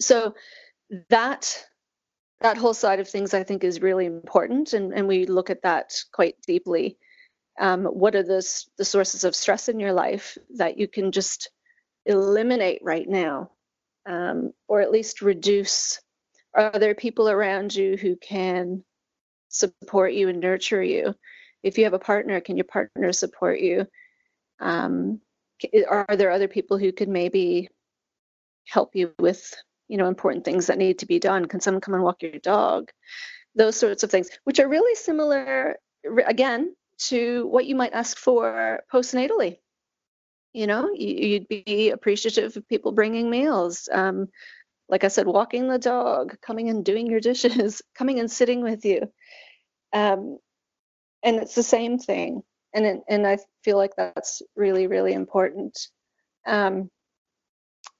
[0.00, 0.34] So
[1.10, 1.66] that
[2.40, 5.62] that whole side of things I think is really important, and, and we look at
[5.62, 6.98] that quite deeply.
[7.60, 8.44] Um, what are the
[8.78, 11.50] the sources of stress in your life that you can just
[12.06, 13.50] eliminate right now,
[14.06, 16.00] um, or at least reduce?
[16.54, 18.84] Are there people around you who can
[19.48, 21.14] support you and nurture you?
[21.62, 23.86] If you have a partner, can your partner support you?
[24.60, 25.20] Um,
[25.88, 27.68] are there other people who could maybe
[28.66, 29.54] help you with
[29.88, 32.38] you know important things that need to be done can someone come and walk your
[32.38, 32.90] dog
[33.54, 35.76] those sorts of things which are really similar
[36.26, 39.58] again to what you might ask for postnatally
[40.54, 44.28] you know you'd be appreciative of people bringing meals um,
[44.88, 48.84] like i said walking the dog coming and doing your dishes coming and sitting with
[48.84, 49.02] you.
[49.92, 50.38] Um,
[51.22, 52.42] and it's the same thing
[52.74, 55.78] and it, and i feel like that's really really important.
[56.46, 56.90] Um,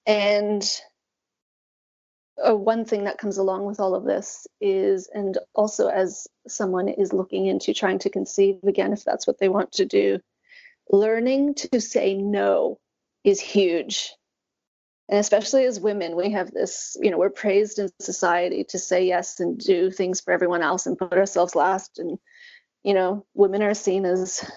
[0.06, 0.62] and
[2.46, 6.88] uh, one thing that comes along with all of this is, and also as someone
[6.88, 10.20] is looking into trying to conceive again, if that's what they want to do,
[10.90, 12.78] learning to say no
[13.24, 14.12] is huge.
[15.08, 19.06] And especially as women, we have this, you know, we're praised in society to say
[19.06, 21.98] yes and do things for everyone else and put ourselves last.
[21.98, 22.18] And,
[22.82, 24.50] you know, women are seen as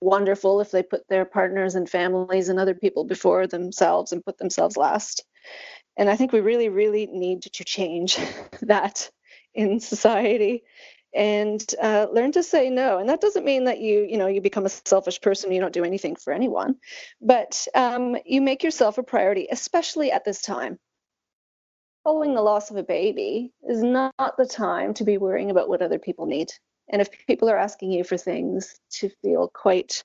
[0.00, 4.38] wonderful if they put their partners and families and other people before themselves and put
[4.38, 5.24] themselves last.
[5.98, 8.18] And I think we really, really need to change
[8.62, 9.10] that
[9.54, 10.62] in society
[11.14, 12.98] and uh, learn to say no.
[12.98, 15.52] And that doesn't mean that you, you know, you become a selfish person.
[15.52, 16.76] You don't do anything for anyone,
[17.20, 20.78] but um, you make yourself a priority, especially at this time.
[22.04, 25.82] Following the loss of a baby is not the time to be worrying about what
[25.82, 26.50] other people need.
[26.88, 30.02] And if people are asking you for things, to feel quite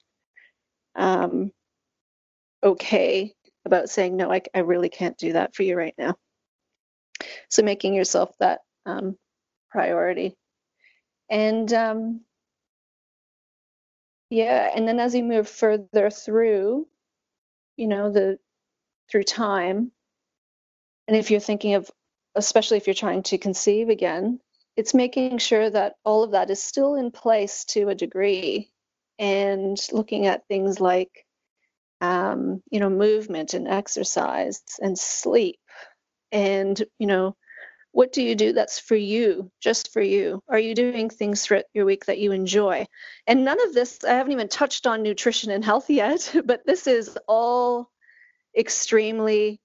[0.95, 1.51] um,
[2.63, 3.33] okay
[3.65, 6.15] about saying, no, I, I really can't do that for you right now.
[7.49, 9.17] So making yourself that um,
[9.69, 10.35] priority.
[11.29, 12.21] And um,
[14.29, 16.87] yeah, and then as you move further through,
[17.77, 18.39] you know, the
[19.09, 19.91] through time,
[21.07, 21.89] and if you're thinking of,
[22.35, 24.39] especially if you're trying to conceive again,
[24.75, 28.71] it's making sure that all of that is still in place to a degree
[29.19, 31.25] and looking at things like
[32.01, 35.59] um, you know, movement and exercise and sleep.
[36.31, 37.35] And, you know,
[37.95, 40.43] what do you do that's for you, just for you?
[40.49, 42.87] Are you doing things throughout your week that you enjoy?
[43.25, 46.87] And none of this, I haven't even touched on nutrition and health yet, but this
[46.87, 47.89] is all
[48.57, 49.61] extremely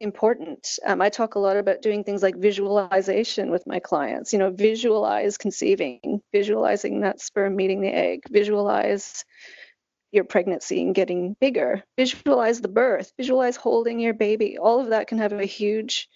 [0.00, 0.80] important.
[0.84, 4.32] Um, I talk a lot about doing things like visualization with my clients.
[4.32, 9.24] You know, visualize conceiving, visualizing that sperm meeting the egg, visualize
[10.10, 11.84] your pregnancy and getting bigger.
[11.96, 14.58] Visualize the birth, visualize holding your baby.
[14.58, 16.08] All of that can have a huge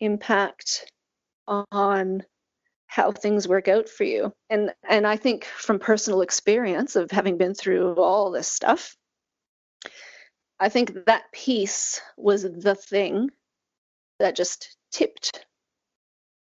[0.00, 0.90] impact
[1.46, 2.24] on
[2.86, 4.32] how things work out for you.
[4.50, 8.96] And and I think from personal experience of having been through all this stuff,
[10.60, 13.30] I think that piece was the thing
[14.18, 15.44] that just tipped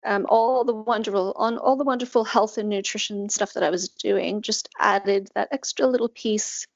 [0.04, 3.88] um, all the wonderful on all the wonderful health and nutrition stuff that I was
[3.88, 6.66] doing just added that extra little piece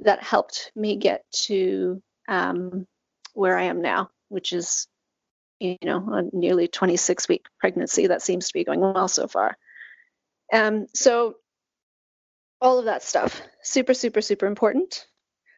[0.00, 2.86] that helped me get to um,
[3.34, 4.86] where I am now, which is,
[5.62, 9.56] you know, a nearly 26 week pregnancy that seems to be going well so far.
[10.52, 11.36] Um, so,
[12.60, 15.06] all of that stuff, super, super, super important.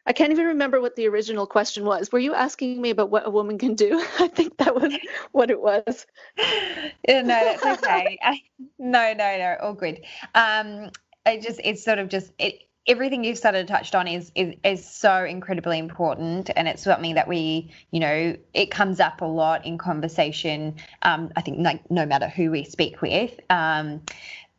[0.07, 2.11] I can't even remember what the original question was.
[2.11, 3.99] Were you asking me about what a woman can do?
[4.19, 4.93] I think that was
[5.31, 6.05] what it was.
[6.37, 8.19] no, that's okay.
[8.79, 10.01] no, no, no, all good.
[10.35, 10.91] Um,
[11.25, 14.87] I just, it's sort of just, it, everything you've started touched on is, is is
[14.87, 19.65] so incredibly important and it's something that we you know it comes up a lot
[19.65, 23.39] in conversation um, i think like no matter who we speak with.
[23.49, 24.01] Um,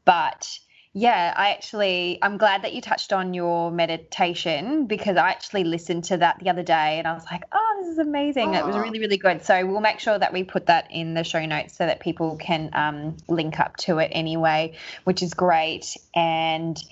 [0.04, 0.58] but
[0.92, 6.02] yeah i actually i'm glad that you touched on your meditation because i actually listened
[6.02, 8.50] to that the other day and i was like oh this is amazing.
[8.50, 8.60] Aww.
[8.60, 9.44] it was really really good.
[9.44, 12.36] So we'll make sure that we put that in the show notes so that people
[12.36, 14.74] can um, link up to it anyway
[15.04, 15.96] which is great.
[16.14, 16.82] And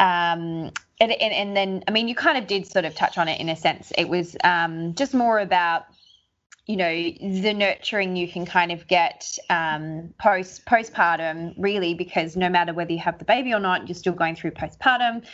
[0.00, 3.28] um, and, and, and then, I mean, you kind of did sort of touch on
[3.28, 3.92] it in a sense.
[3.96, 5.86] It was um, just more about
[6.68, 6.92] you know
[7.40, 12.92] the nurturing you can kind of get um, post postpartum really because no matter whether
[12.92, 15.24] you have the baby or not you're still going through postpartum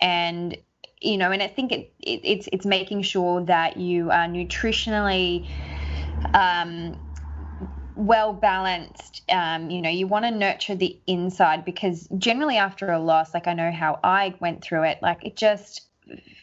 [0.00, 0.56] and
[1.00, 5.46] you know and i think it, it it's it's making sure that you are nutritionally
[6.32, 6.98] um,
[7.98, 9.22] well balanced.
[9.28, 13.46] Um, you know, you want to nurture the inside because generally after a loss, like
[13.46, 15.82] I know how I went through it, like it just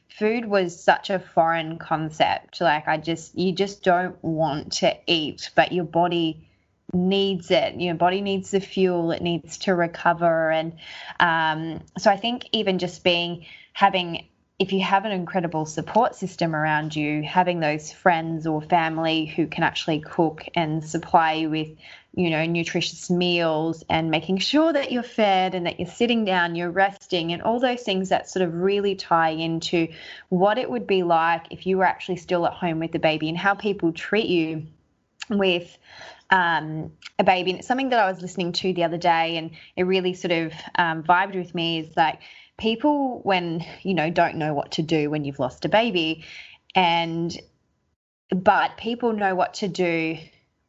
[0.10, 2.62] food was such a foreign concept.
[2.62, 6.48] Like I just you just don't want to eat, but your body
[6.94, 7.80] needs it.
[7.80, 9.12] Your body needs the fuel.
[9.12, 10.74] It needs to recover, and
[11.20, 14.28] um, so I think even just being having
[14.58, 19.48] if you have an incredible support system around you, having those friends or family who
[19.48, 21.76] can actually cook and supply you with,
[22.14, 26.56] you know, nutritious meals and making sure that you're fed and that you're sitting down,
[26.56, 29.90] you're resting, and all those things that sort of really tie into
[30.30, 33.28] what it would be like if you were actually still at home with the baby
[33.28, 34.66] and how people treat you
[35.30, 35.78] with
[36.30, 37.52] um, a baby.
[37.52, 40.32] And it's something that I was listening to the other day, and it really sort
[40.32, 41.80] of um, vibed with me.
[41.80, 42.22] Is like
[42.58, 46.26] people when you know don't know what to do when you've lost a baby.
[46.74, 47.36] And
[48.30, 50.18] but people know what to do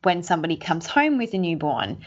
[0.03, 2.05] when somebody comes home with a newborn.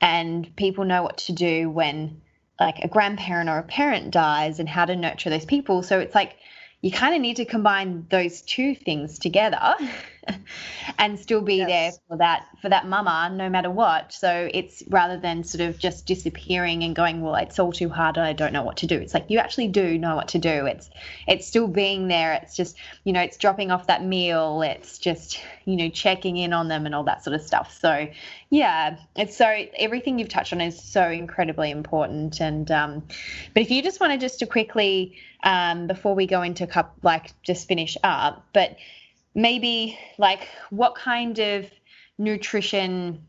[0.00, 2.22] And people know what to do when
[2.58, 5.82] like a grandparent or a parent dies and how to nurture those people.
[5.82, 6.36] So it's like
[6.80, 9.74] you kind of need to combine those two things together
[10.98, 11.68] and still be yes.
[11.68, 14.12] there for that for that mama no matter what.
[14.12, 18.18] So it's rather than sort of just disappearing and going well it's all too hard
[18.18, 18.98] i don't know what to do.
[18.98, 20.66] It's like you actually do know what to do.
[20.66, 20.90] It's
[21.26, 22.34] it's still being there.
[22.34, 24.62] It's just you know it's dropping off that meal.
[24.62, 27.76] It's just you know checking in on them and all that sort of stuff.
[27.80, 28.08] So
[28.50, 29.46] yeah it's so
[29.76, 32.40] everything you've touched on is so incredibly important.
[32.40, 33.02] And um
[33.54, 37.32] but if you just wanted just to quickly um before we go into cup like
[37.42, 38.76] just finish up but
[39.34, 41.70] maybe like what kind of
[42.18, 43.26] nutrition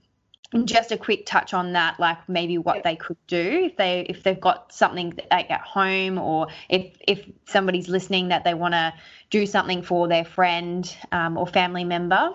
[0.66, 4.22] just a quick touch on that like maybe what they could do if they if
[4.22, 8.93] they've got something like at home or if if somebody's listening that they want to
[9.32, 12.34] do something for their friend um, or family member?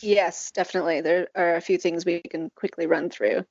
[0.00, 1.00] Yes definitely.
[1.00, 3.44] There are a few things we can quickly run through.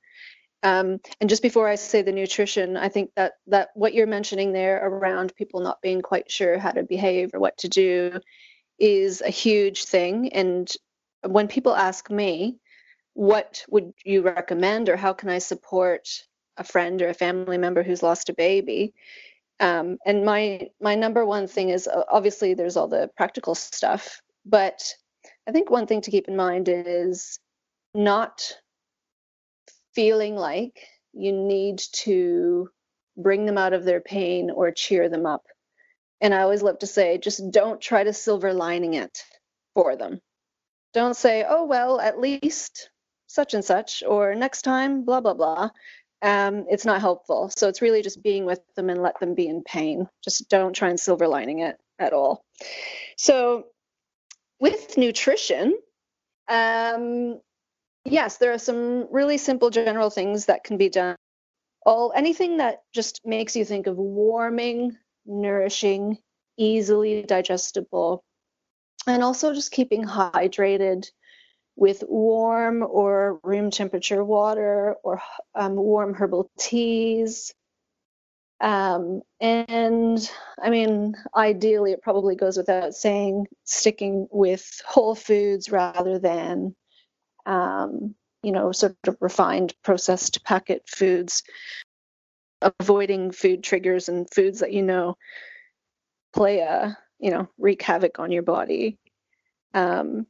[0.61, 4.53] Um, and just before I say the nutrition, I think that that what you're mentioning
[4.53, 8.20] there around people not being quite sure how to behave or what to do
[8.80, 10.34] is a huge thing.
[10.34, 10.71] And
[11.25, 12.59] when people ask me,
[13.13, 16.07] what would you recommend or how can I support
[16.57, 18.93] a friend or a family member who's lost a baby?
[19.59, 24.21] Um, and my my number one thing is uh, obviously there's all the practical stuff,
[24.45, 24.93] but
[25.47, 27.39] I think one thing to keep in mind is
[27.93, 28.53] not
[29.93, 32.69] feeling like you need to
[33.17, 35.43] bring them out of their pain or cheer them up.
[36.22, 39.24] And I always love to say, just don't try to silver lining it
[39.74, 40.20] for them.
[40.93, 42.89] Don't say, oh, well, at least
[43.28, 45.70] such and such, or next time, blah, blah, blah.
[46.22, 47.51] Um, it's not helpful.
[47.55, 50.07] So it's really just being with them and let them be in pain.
[50.24, 52.43] Just don't try and silver lining it at all.
[53.17, 53.67] So
[54.59, 55.78] with nutrition,
[56.49, 57.39] um,
[58.03, 61.15] yes, there are some really simple general things that can be done.
[61.86, 64.97] All anything that just makes you think of warming
[65.30, 66.17] nourishing,
[66.57, 68.23] easily digestible,
[69.07, 71.09] and also just keeping hydrated
[71.75, 75.21] with warm or room temperature water or
[75.55, 77.53] um, warm herbal teas.
[78.59, 80.30] Um, and
[80.61, 86.75] I mean, ideally, it probably goes without saying, sticking with whole foods rather than,
[87.45, 91.43] um, you know, sort of refined processed packet foods
[92.62, 95.18] avoiding food triggers and foods that you know
[96.34, 98.97] play a you know wreak havoc on your body.
[99.74, 100.28] Um,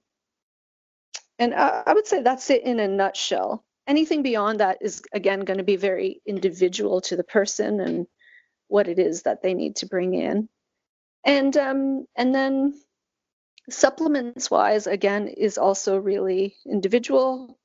[1.38, 3.63] and I, I would say that's it in a nutshell.
[3.88, 8.07] Anything beyond that is again going to be very individual to the person and
[8.67, 10.49] what it is that they need to bring in.
[11.25, 12.80] And um, and then
[13.69, 17.57] supplements wise again is also really individual.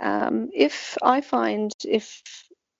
[0.00, 2.22] Um, if i find if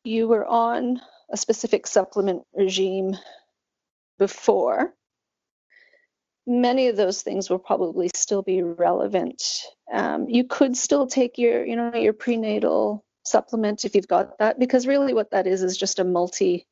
[0.05, 3.17] you were on a specific supplement regime
[4.19, 4.95] before,
[6.47, 9.43] many of those things will probably still be relevant.
[9.93, 14.59] Um, you could still take your, you know, your prenatal supplement if you've got that,
[14.59, 16.67] because really what that is is just a multi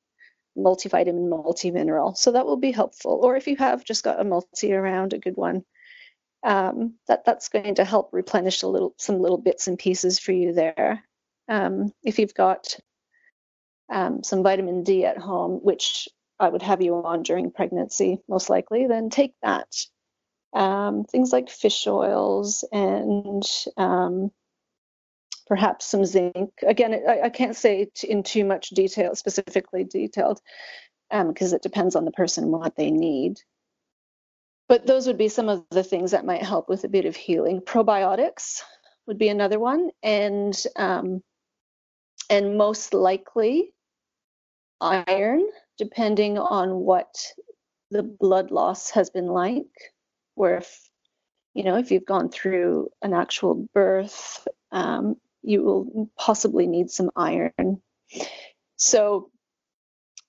[0.57, 2.15] multivitamin, multi-mineral.
[2.17, 3.21] So that will be helpful.
[3.23, 5.65] Or if you have just got a multi around, a good one,
[6.43, 10.33] um, that that's going to help replenish a little some little bits and pieces for
[10.33, 11.05] you there.
[11.49, 12.77] Um, if you've got
[13.91, 16.09] um, some vitamin D at home, which
[16.39, 19.69] I would have you on during pregnancy, most likely, then take that.
[20.53, 23.43] Um, things like fish oils and
[23.77, 24.31] um,
[25.47, 26.51] perhaps some zinc.
[26.67, 30.41] Again, I, I can't say in too much detail, specifically detailed,
[31.11, 33.41] because um, it depends on the person and what they need.
[34.69, 37.17] But those would be some of the things that might help with a bit of
[37.17, 37.61] healing.
[37.61, 38.61] Probiotics
[39.07, 41.23] would be another one, and um,
[42.29, 43.73] and most likely
[44.81, 45.47] iron.
[45.79, 47.15] depending on what
[47.91, 49.67] the blood loss has been like,
[50.35, 50.89] where if
[51.55, 57.11] you know if you've gone through an actual birth, um, you will possibly need some
[57.17, 57.81] iron.
[58.77, 59.31] So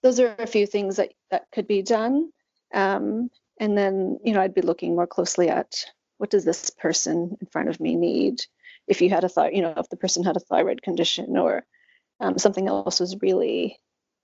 [0.03, 2.31] those are a few things that that could be done.
[2.73, 3.29] Um,
[3.59, 5.85] and then you know I'd be looking more closely at
[6.17, 8.41] what does this person in front of me need
[8.87, 11.65] if you had a thought you know if the person had a thyroid condition or
[12.19, 13.79] um, something else was really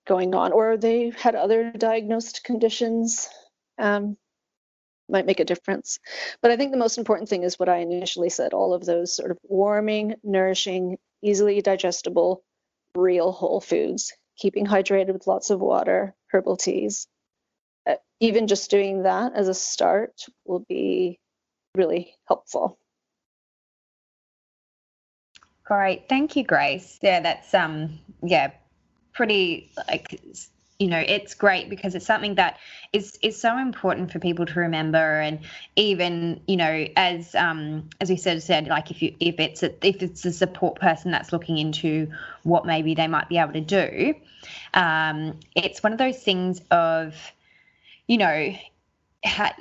[0.06, 3.30] going on, or they had other diagnosed conditions,
[3.78, 4.18] um,
[5.10, 6.00] might make a difference.
[6.42, 9.16] But I think the most important thing is what I initially said all of those
[9.16, 12.44] sort of warming, nourishing, easily digestible,
[12.96, 17.08] real whole foods, keeping hydrated with lots of water, herbal teas.
[17.88, 20.14] Uh, even just doing that as a start
[20.46, 21.20] will be
[21.76, 22.80] really helpful.
[25.66, 26.08] Great.
[26.08, 27.00] Thank you, Grace.
[27.02, 28.52] Yeah, that's um yeah,
[29.16, 30.22] pretty like
[30.78, 32.58] you know it's great because it's something that
[32.92, 35.22] is is so important for people to remember.
[35.22, 35.40] And
[35.76, 39.88] even you know as um as we said said like if you if it's a,
[39.88, 42.12] if it's a support person that's looking into
[42.44, 44.14] what maybe they might be able to do
[44.74, 47.16] um it's one of those things of
[48.08, 48.54] you know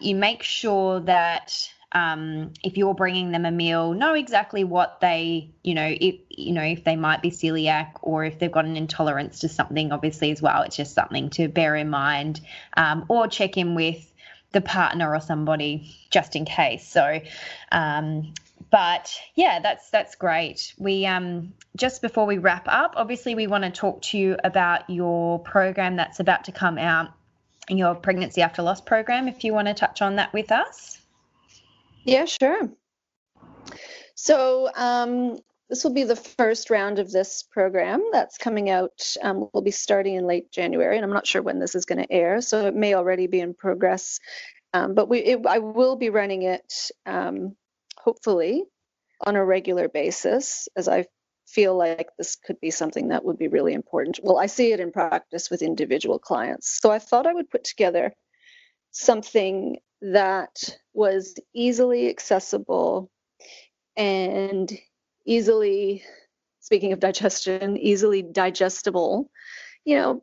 [0.01, 5.51] you make sure that um, if you're bringing them a meal, know exactly what they,
[5.63, 8.77] you know, if you know if they might be celiac or if they've got an
[8.77, 9.93] intolerance to something.
[9.93, 12.41] Obviously, as well, it's just something to bear in mind,
[12.77, 14.13] um, or check in with
[14.51, 16.87] the partner or somebody just in case.
[16.89, 17.21] So,
[17.71, 18.35] um,
[18.71, 20.75] but yeah, that's that's great.
[20.77, 24.91] We um, just before we wrap up, obviously, we want to talk to you about
[24.91, 27.13] your program that's about to come out,
[27.69, 29.29] your pregnancy after loss program.
[29.29, 30.99] If you want to touch on that with us.
[32.05, 32.71] Yeah, sure.
[34.15, 35.39] So um,
[35.69, 39.17] this will be the first round of this program that's coming out.
[39.23, 42.03] Um, we'll be starting in late January, and I'm not sure when this is going
[42.03, 44.21] to air, so it may already be in progress.
[44.73, 47.57] Um, but we, it, I will be running it um,
[47.97, 48.65] hopefully
[49.27, 51.07] on a regular basis, as I
[51.47, 54.21] feel like this could be something that would be really important.
[54.23, 57.65] Well, I see it in practice with individual clients, so I thought I would put
[57.65, 58.13] together
[58.91, 59.79] something
[60.13, 63.11] that was easily accessible
[63.97, 64.71] and
[65.25, 66.03] easily,
[66.61, 69.31] speaking of digestion, easily digestible,
[69.85, 70.23] you know,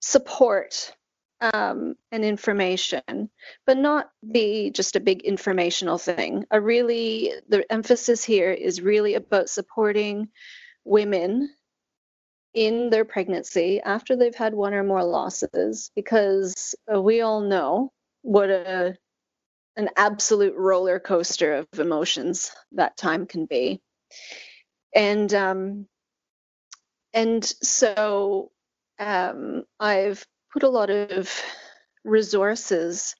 [0.00, 0.92] support
[1.40, 3.30] um, and information,
[3.66, 6.44] but not be just a big informational thing.
[6.50, 10.28] A really, the emphasis here is really about supporting
[10.84, 11.48] women
[12.52, 17.90] in their pregnancy after they've had one or more losses, because we all know
[18.22, 18.96] what a
[19.76, 23.80] an absolute roller coaster of emotions that time can be
[24.94, 25.86] and um,
[27.12, 28.50] and so
[28.98, 31.30] um, I've put a lot of
[32.04, 33.14] resources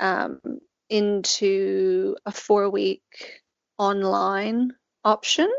[0.00, 0.40] um,
[0.88, 3.02] into a four week
[3.78, 4.72] online
[5.04, 5.50] option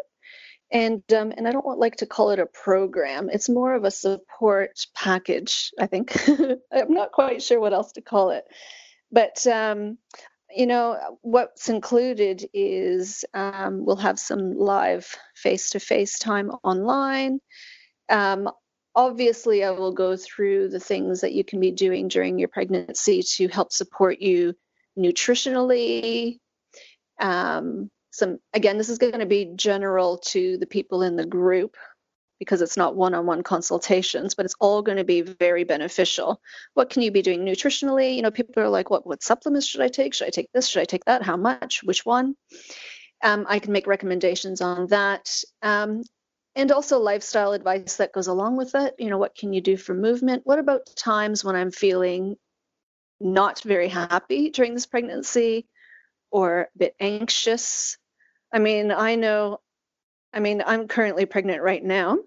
[0.72, 3.30] and um, and I don't want, like to call it a program.
[3.32, 5.72] It's more of a support package.
[5.80, 6.18] I think
[6.72, 8.44] I'm not quite sure what else to call it,
[9.14, 9.98] but um,
[10.54, 17.40] you know what's included is um, we'll have some live face-to-face time online.
[18.10, 18.50] Um,
[18.96, 23.24] obviously, I will go through the things that you can be doing during your pregnancy
[23.38, 24.56] to help support you
[24.98, 26.40] nutritionally.
[27.20, 31.78] Um, some again, this is going to be general to the people in the group
[32.44, 36.42] because it's not one-on-one consultations, but it's all going to be very beneficial.
[36.74, 38.16] What can you be doing nutritionally?
[38.16, 40.14] You know, people are like, what what supplements should I take?
[40.14, 40.68] Should I take this?
[40.68, 41.24] Should I take that?
[41.24, 41.84] How much?
[41.84, 42.36] Which one?
[43.24, 45.30] Um, I can make recommendations on that.
[45.62, 46.04] Um,
[46.56, 48.96] and also lifestyle advice that goes along with it.
[49.00, 50.44] You know, what can you do for movement?
[50.46, 52.36] What about times when I'm feeling
[53.20, 55.66] not very happy during this pregnancy
[56.32, 57.98] or a bit anxious?
[58.52, 59.62] I mean, I know,
[60.32, 62.20] I mean, I'm currently pregnant right now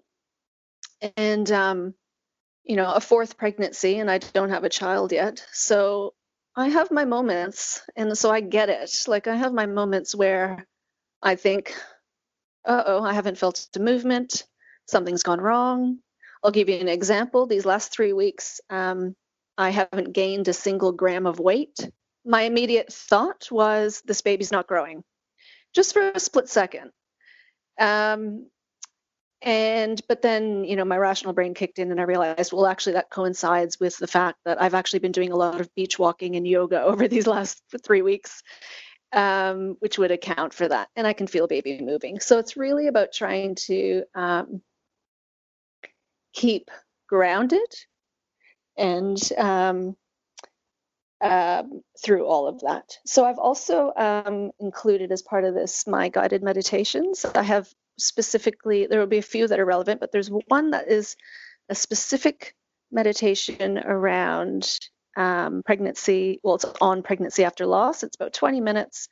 [1.15, 1.93] and um,
[2.67, 5.43] you know a fourth pregnancy and i don't have a child yet.
[5.53, 6.13] So
[6.55, 8.91] i have my moments and so i get it.
[9.07, 10.67] Like i have my moments where
[11.21, 11.73] i think
[12.65, 14.43] uh-oh i haven't felt the movement.
[14.87, 15.99] Something's gone wrong.
[16.43, 17.47] I'll give you an example.
[17.47, 19.15] These last three weeks um,
[19.57, 21.89] i haven't gained a single gram of weight.
[22.25, 25.03] My immediate thought was this baby's not growing.
[25.73, 26.91] Just for a split second.
[27.79, 28.47] Um,
[29.41, 32.93] and but then you know my rational brain kicked in and i realized well actually
[32.93, 36.35] that coincides with the fact that i've actually been doing a lot of beach walking
[36.35, 38.41] and yoga over these last three weeks
[39.13, 42.87] um, which would account for that and i can feel baby moving so it's really
[42.87, 44.61] about trying to um,
[46.33, 46.69] keep
[47.07, 47.73] grounded
[48.75, 49.95] and um,
[51.21, 52.97] um, through all of that.
[53.05, 57.25] So I've also um, included as part of this my guided meditations.
[57.25, 57.67] I have
[57.97, 61.15] specifically, there will be a few that are relevant, but there's one that is
[61.69, 62.55] a specific
[62.91, 64.79] meditation around
[65.15, 66.39] um, pregnancy.
[66.43, 68.03] Well, it's on pregnancy after loss.
[68.03, 69.09] It's about 20 minutes.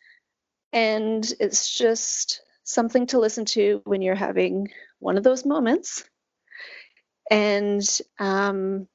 [0.72, 4.70] And it's just something to listen to when you're having
[5.00, 6.04] one of those moments.
[7.32, 7.84] And
[8.20, 8.88] um,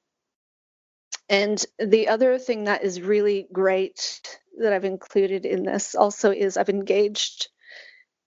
[1.28, 6.56] and the other thing that is really great that I've included in this also is
[6.56, 7.48] I've engaged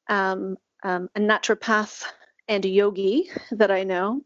[0.10, 2.04] um, um, a naturopath
[2.48, 4.22] and a yogi that I know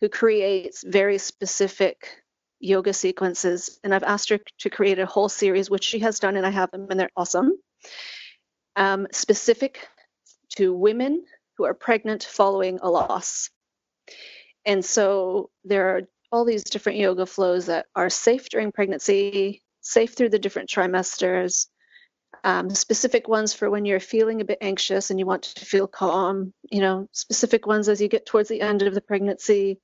[0.00, 2.22] who creates very specific
[2.60, 3.78] yoga sequences.
[3.82, 6.50] And I've asked her to create a whole series, which she has done, and I
[6.50, 7.52] have them, and they're awesome.
[8.76, 9.88] Um, specific
[10.56, 11.24] to women
[11.56, 13.50] who are pregnant following a loss.
[14.64, 20.14] And so there are all these different yoga flows that are safe during pregnancy, safe
[20.14, 21.66] through the different trimesters,
[22.44, 25.86] um, specific ones for when you're feeling a bit anxious and you want to feel
[25.86, 29.80] calm, you know, specific ones as you get towards the end of the pregnancy.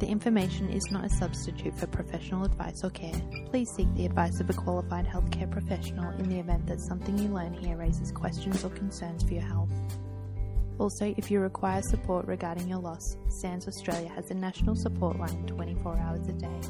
[0.00, 3.20] The information is not a substitute for professional advice or care.
[3.50, 7.28] Please seek the advice of a qualified healthcare professional in the event that something you
[7.28, 9.70] learn here raises questions or concerns for your health.
[10.78, 15.46] Also, if you require support regarding your loss, Sands Australia has a national support line
[15.46, 16.60] 24 hours a day.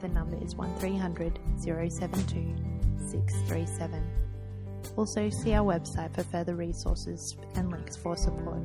[0.00, 2.52] The number is 1300 072
[2.98, 4.02] 637.
[4.96, 8.58] Also, see our website for further resources and links for support.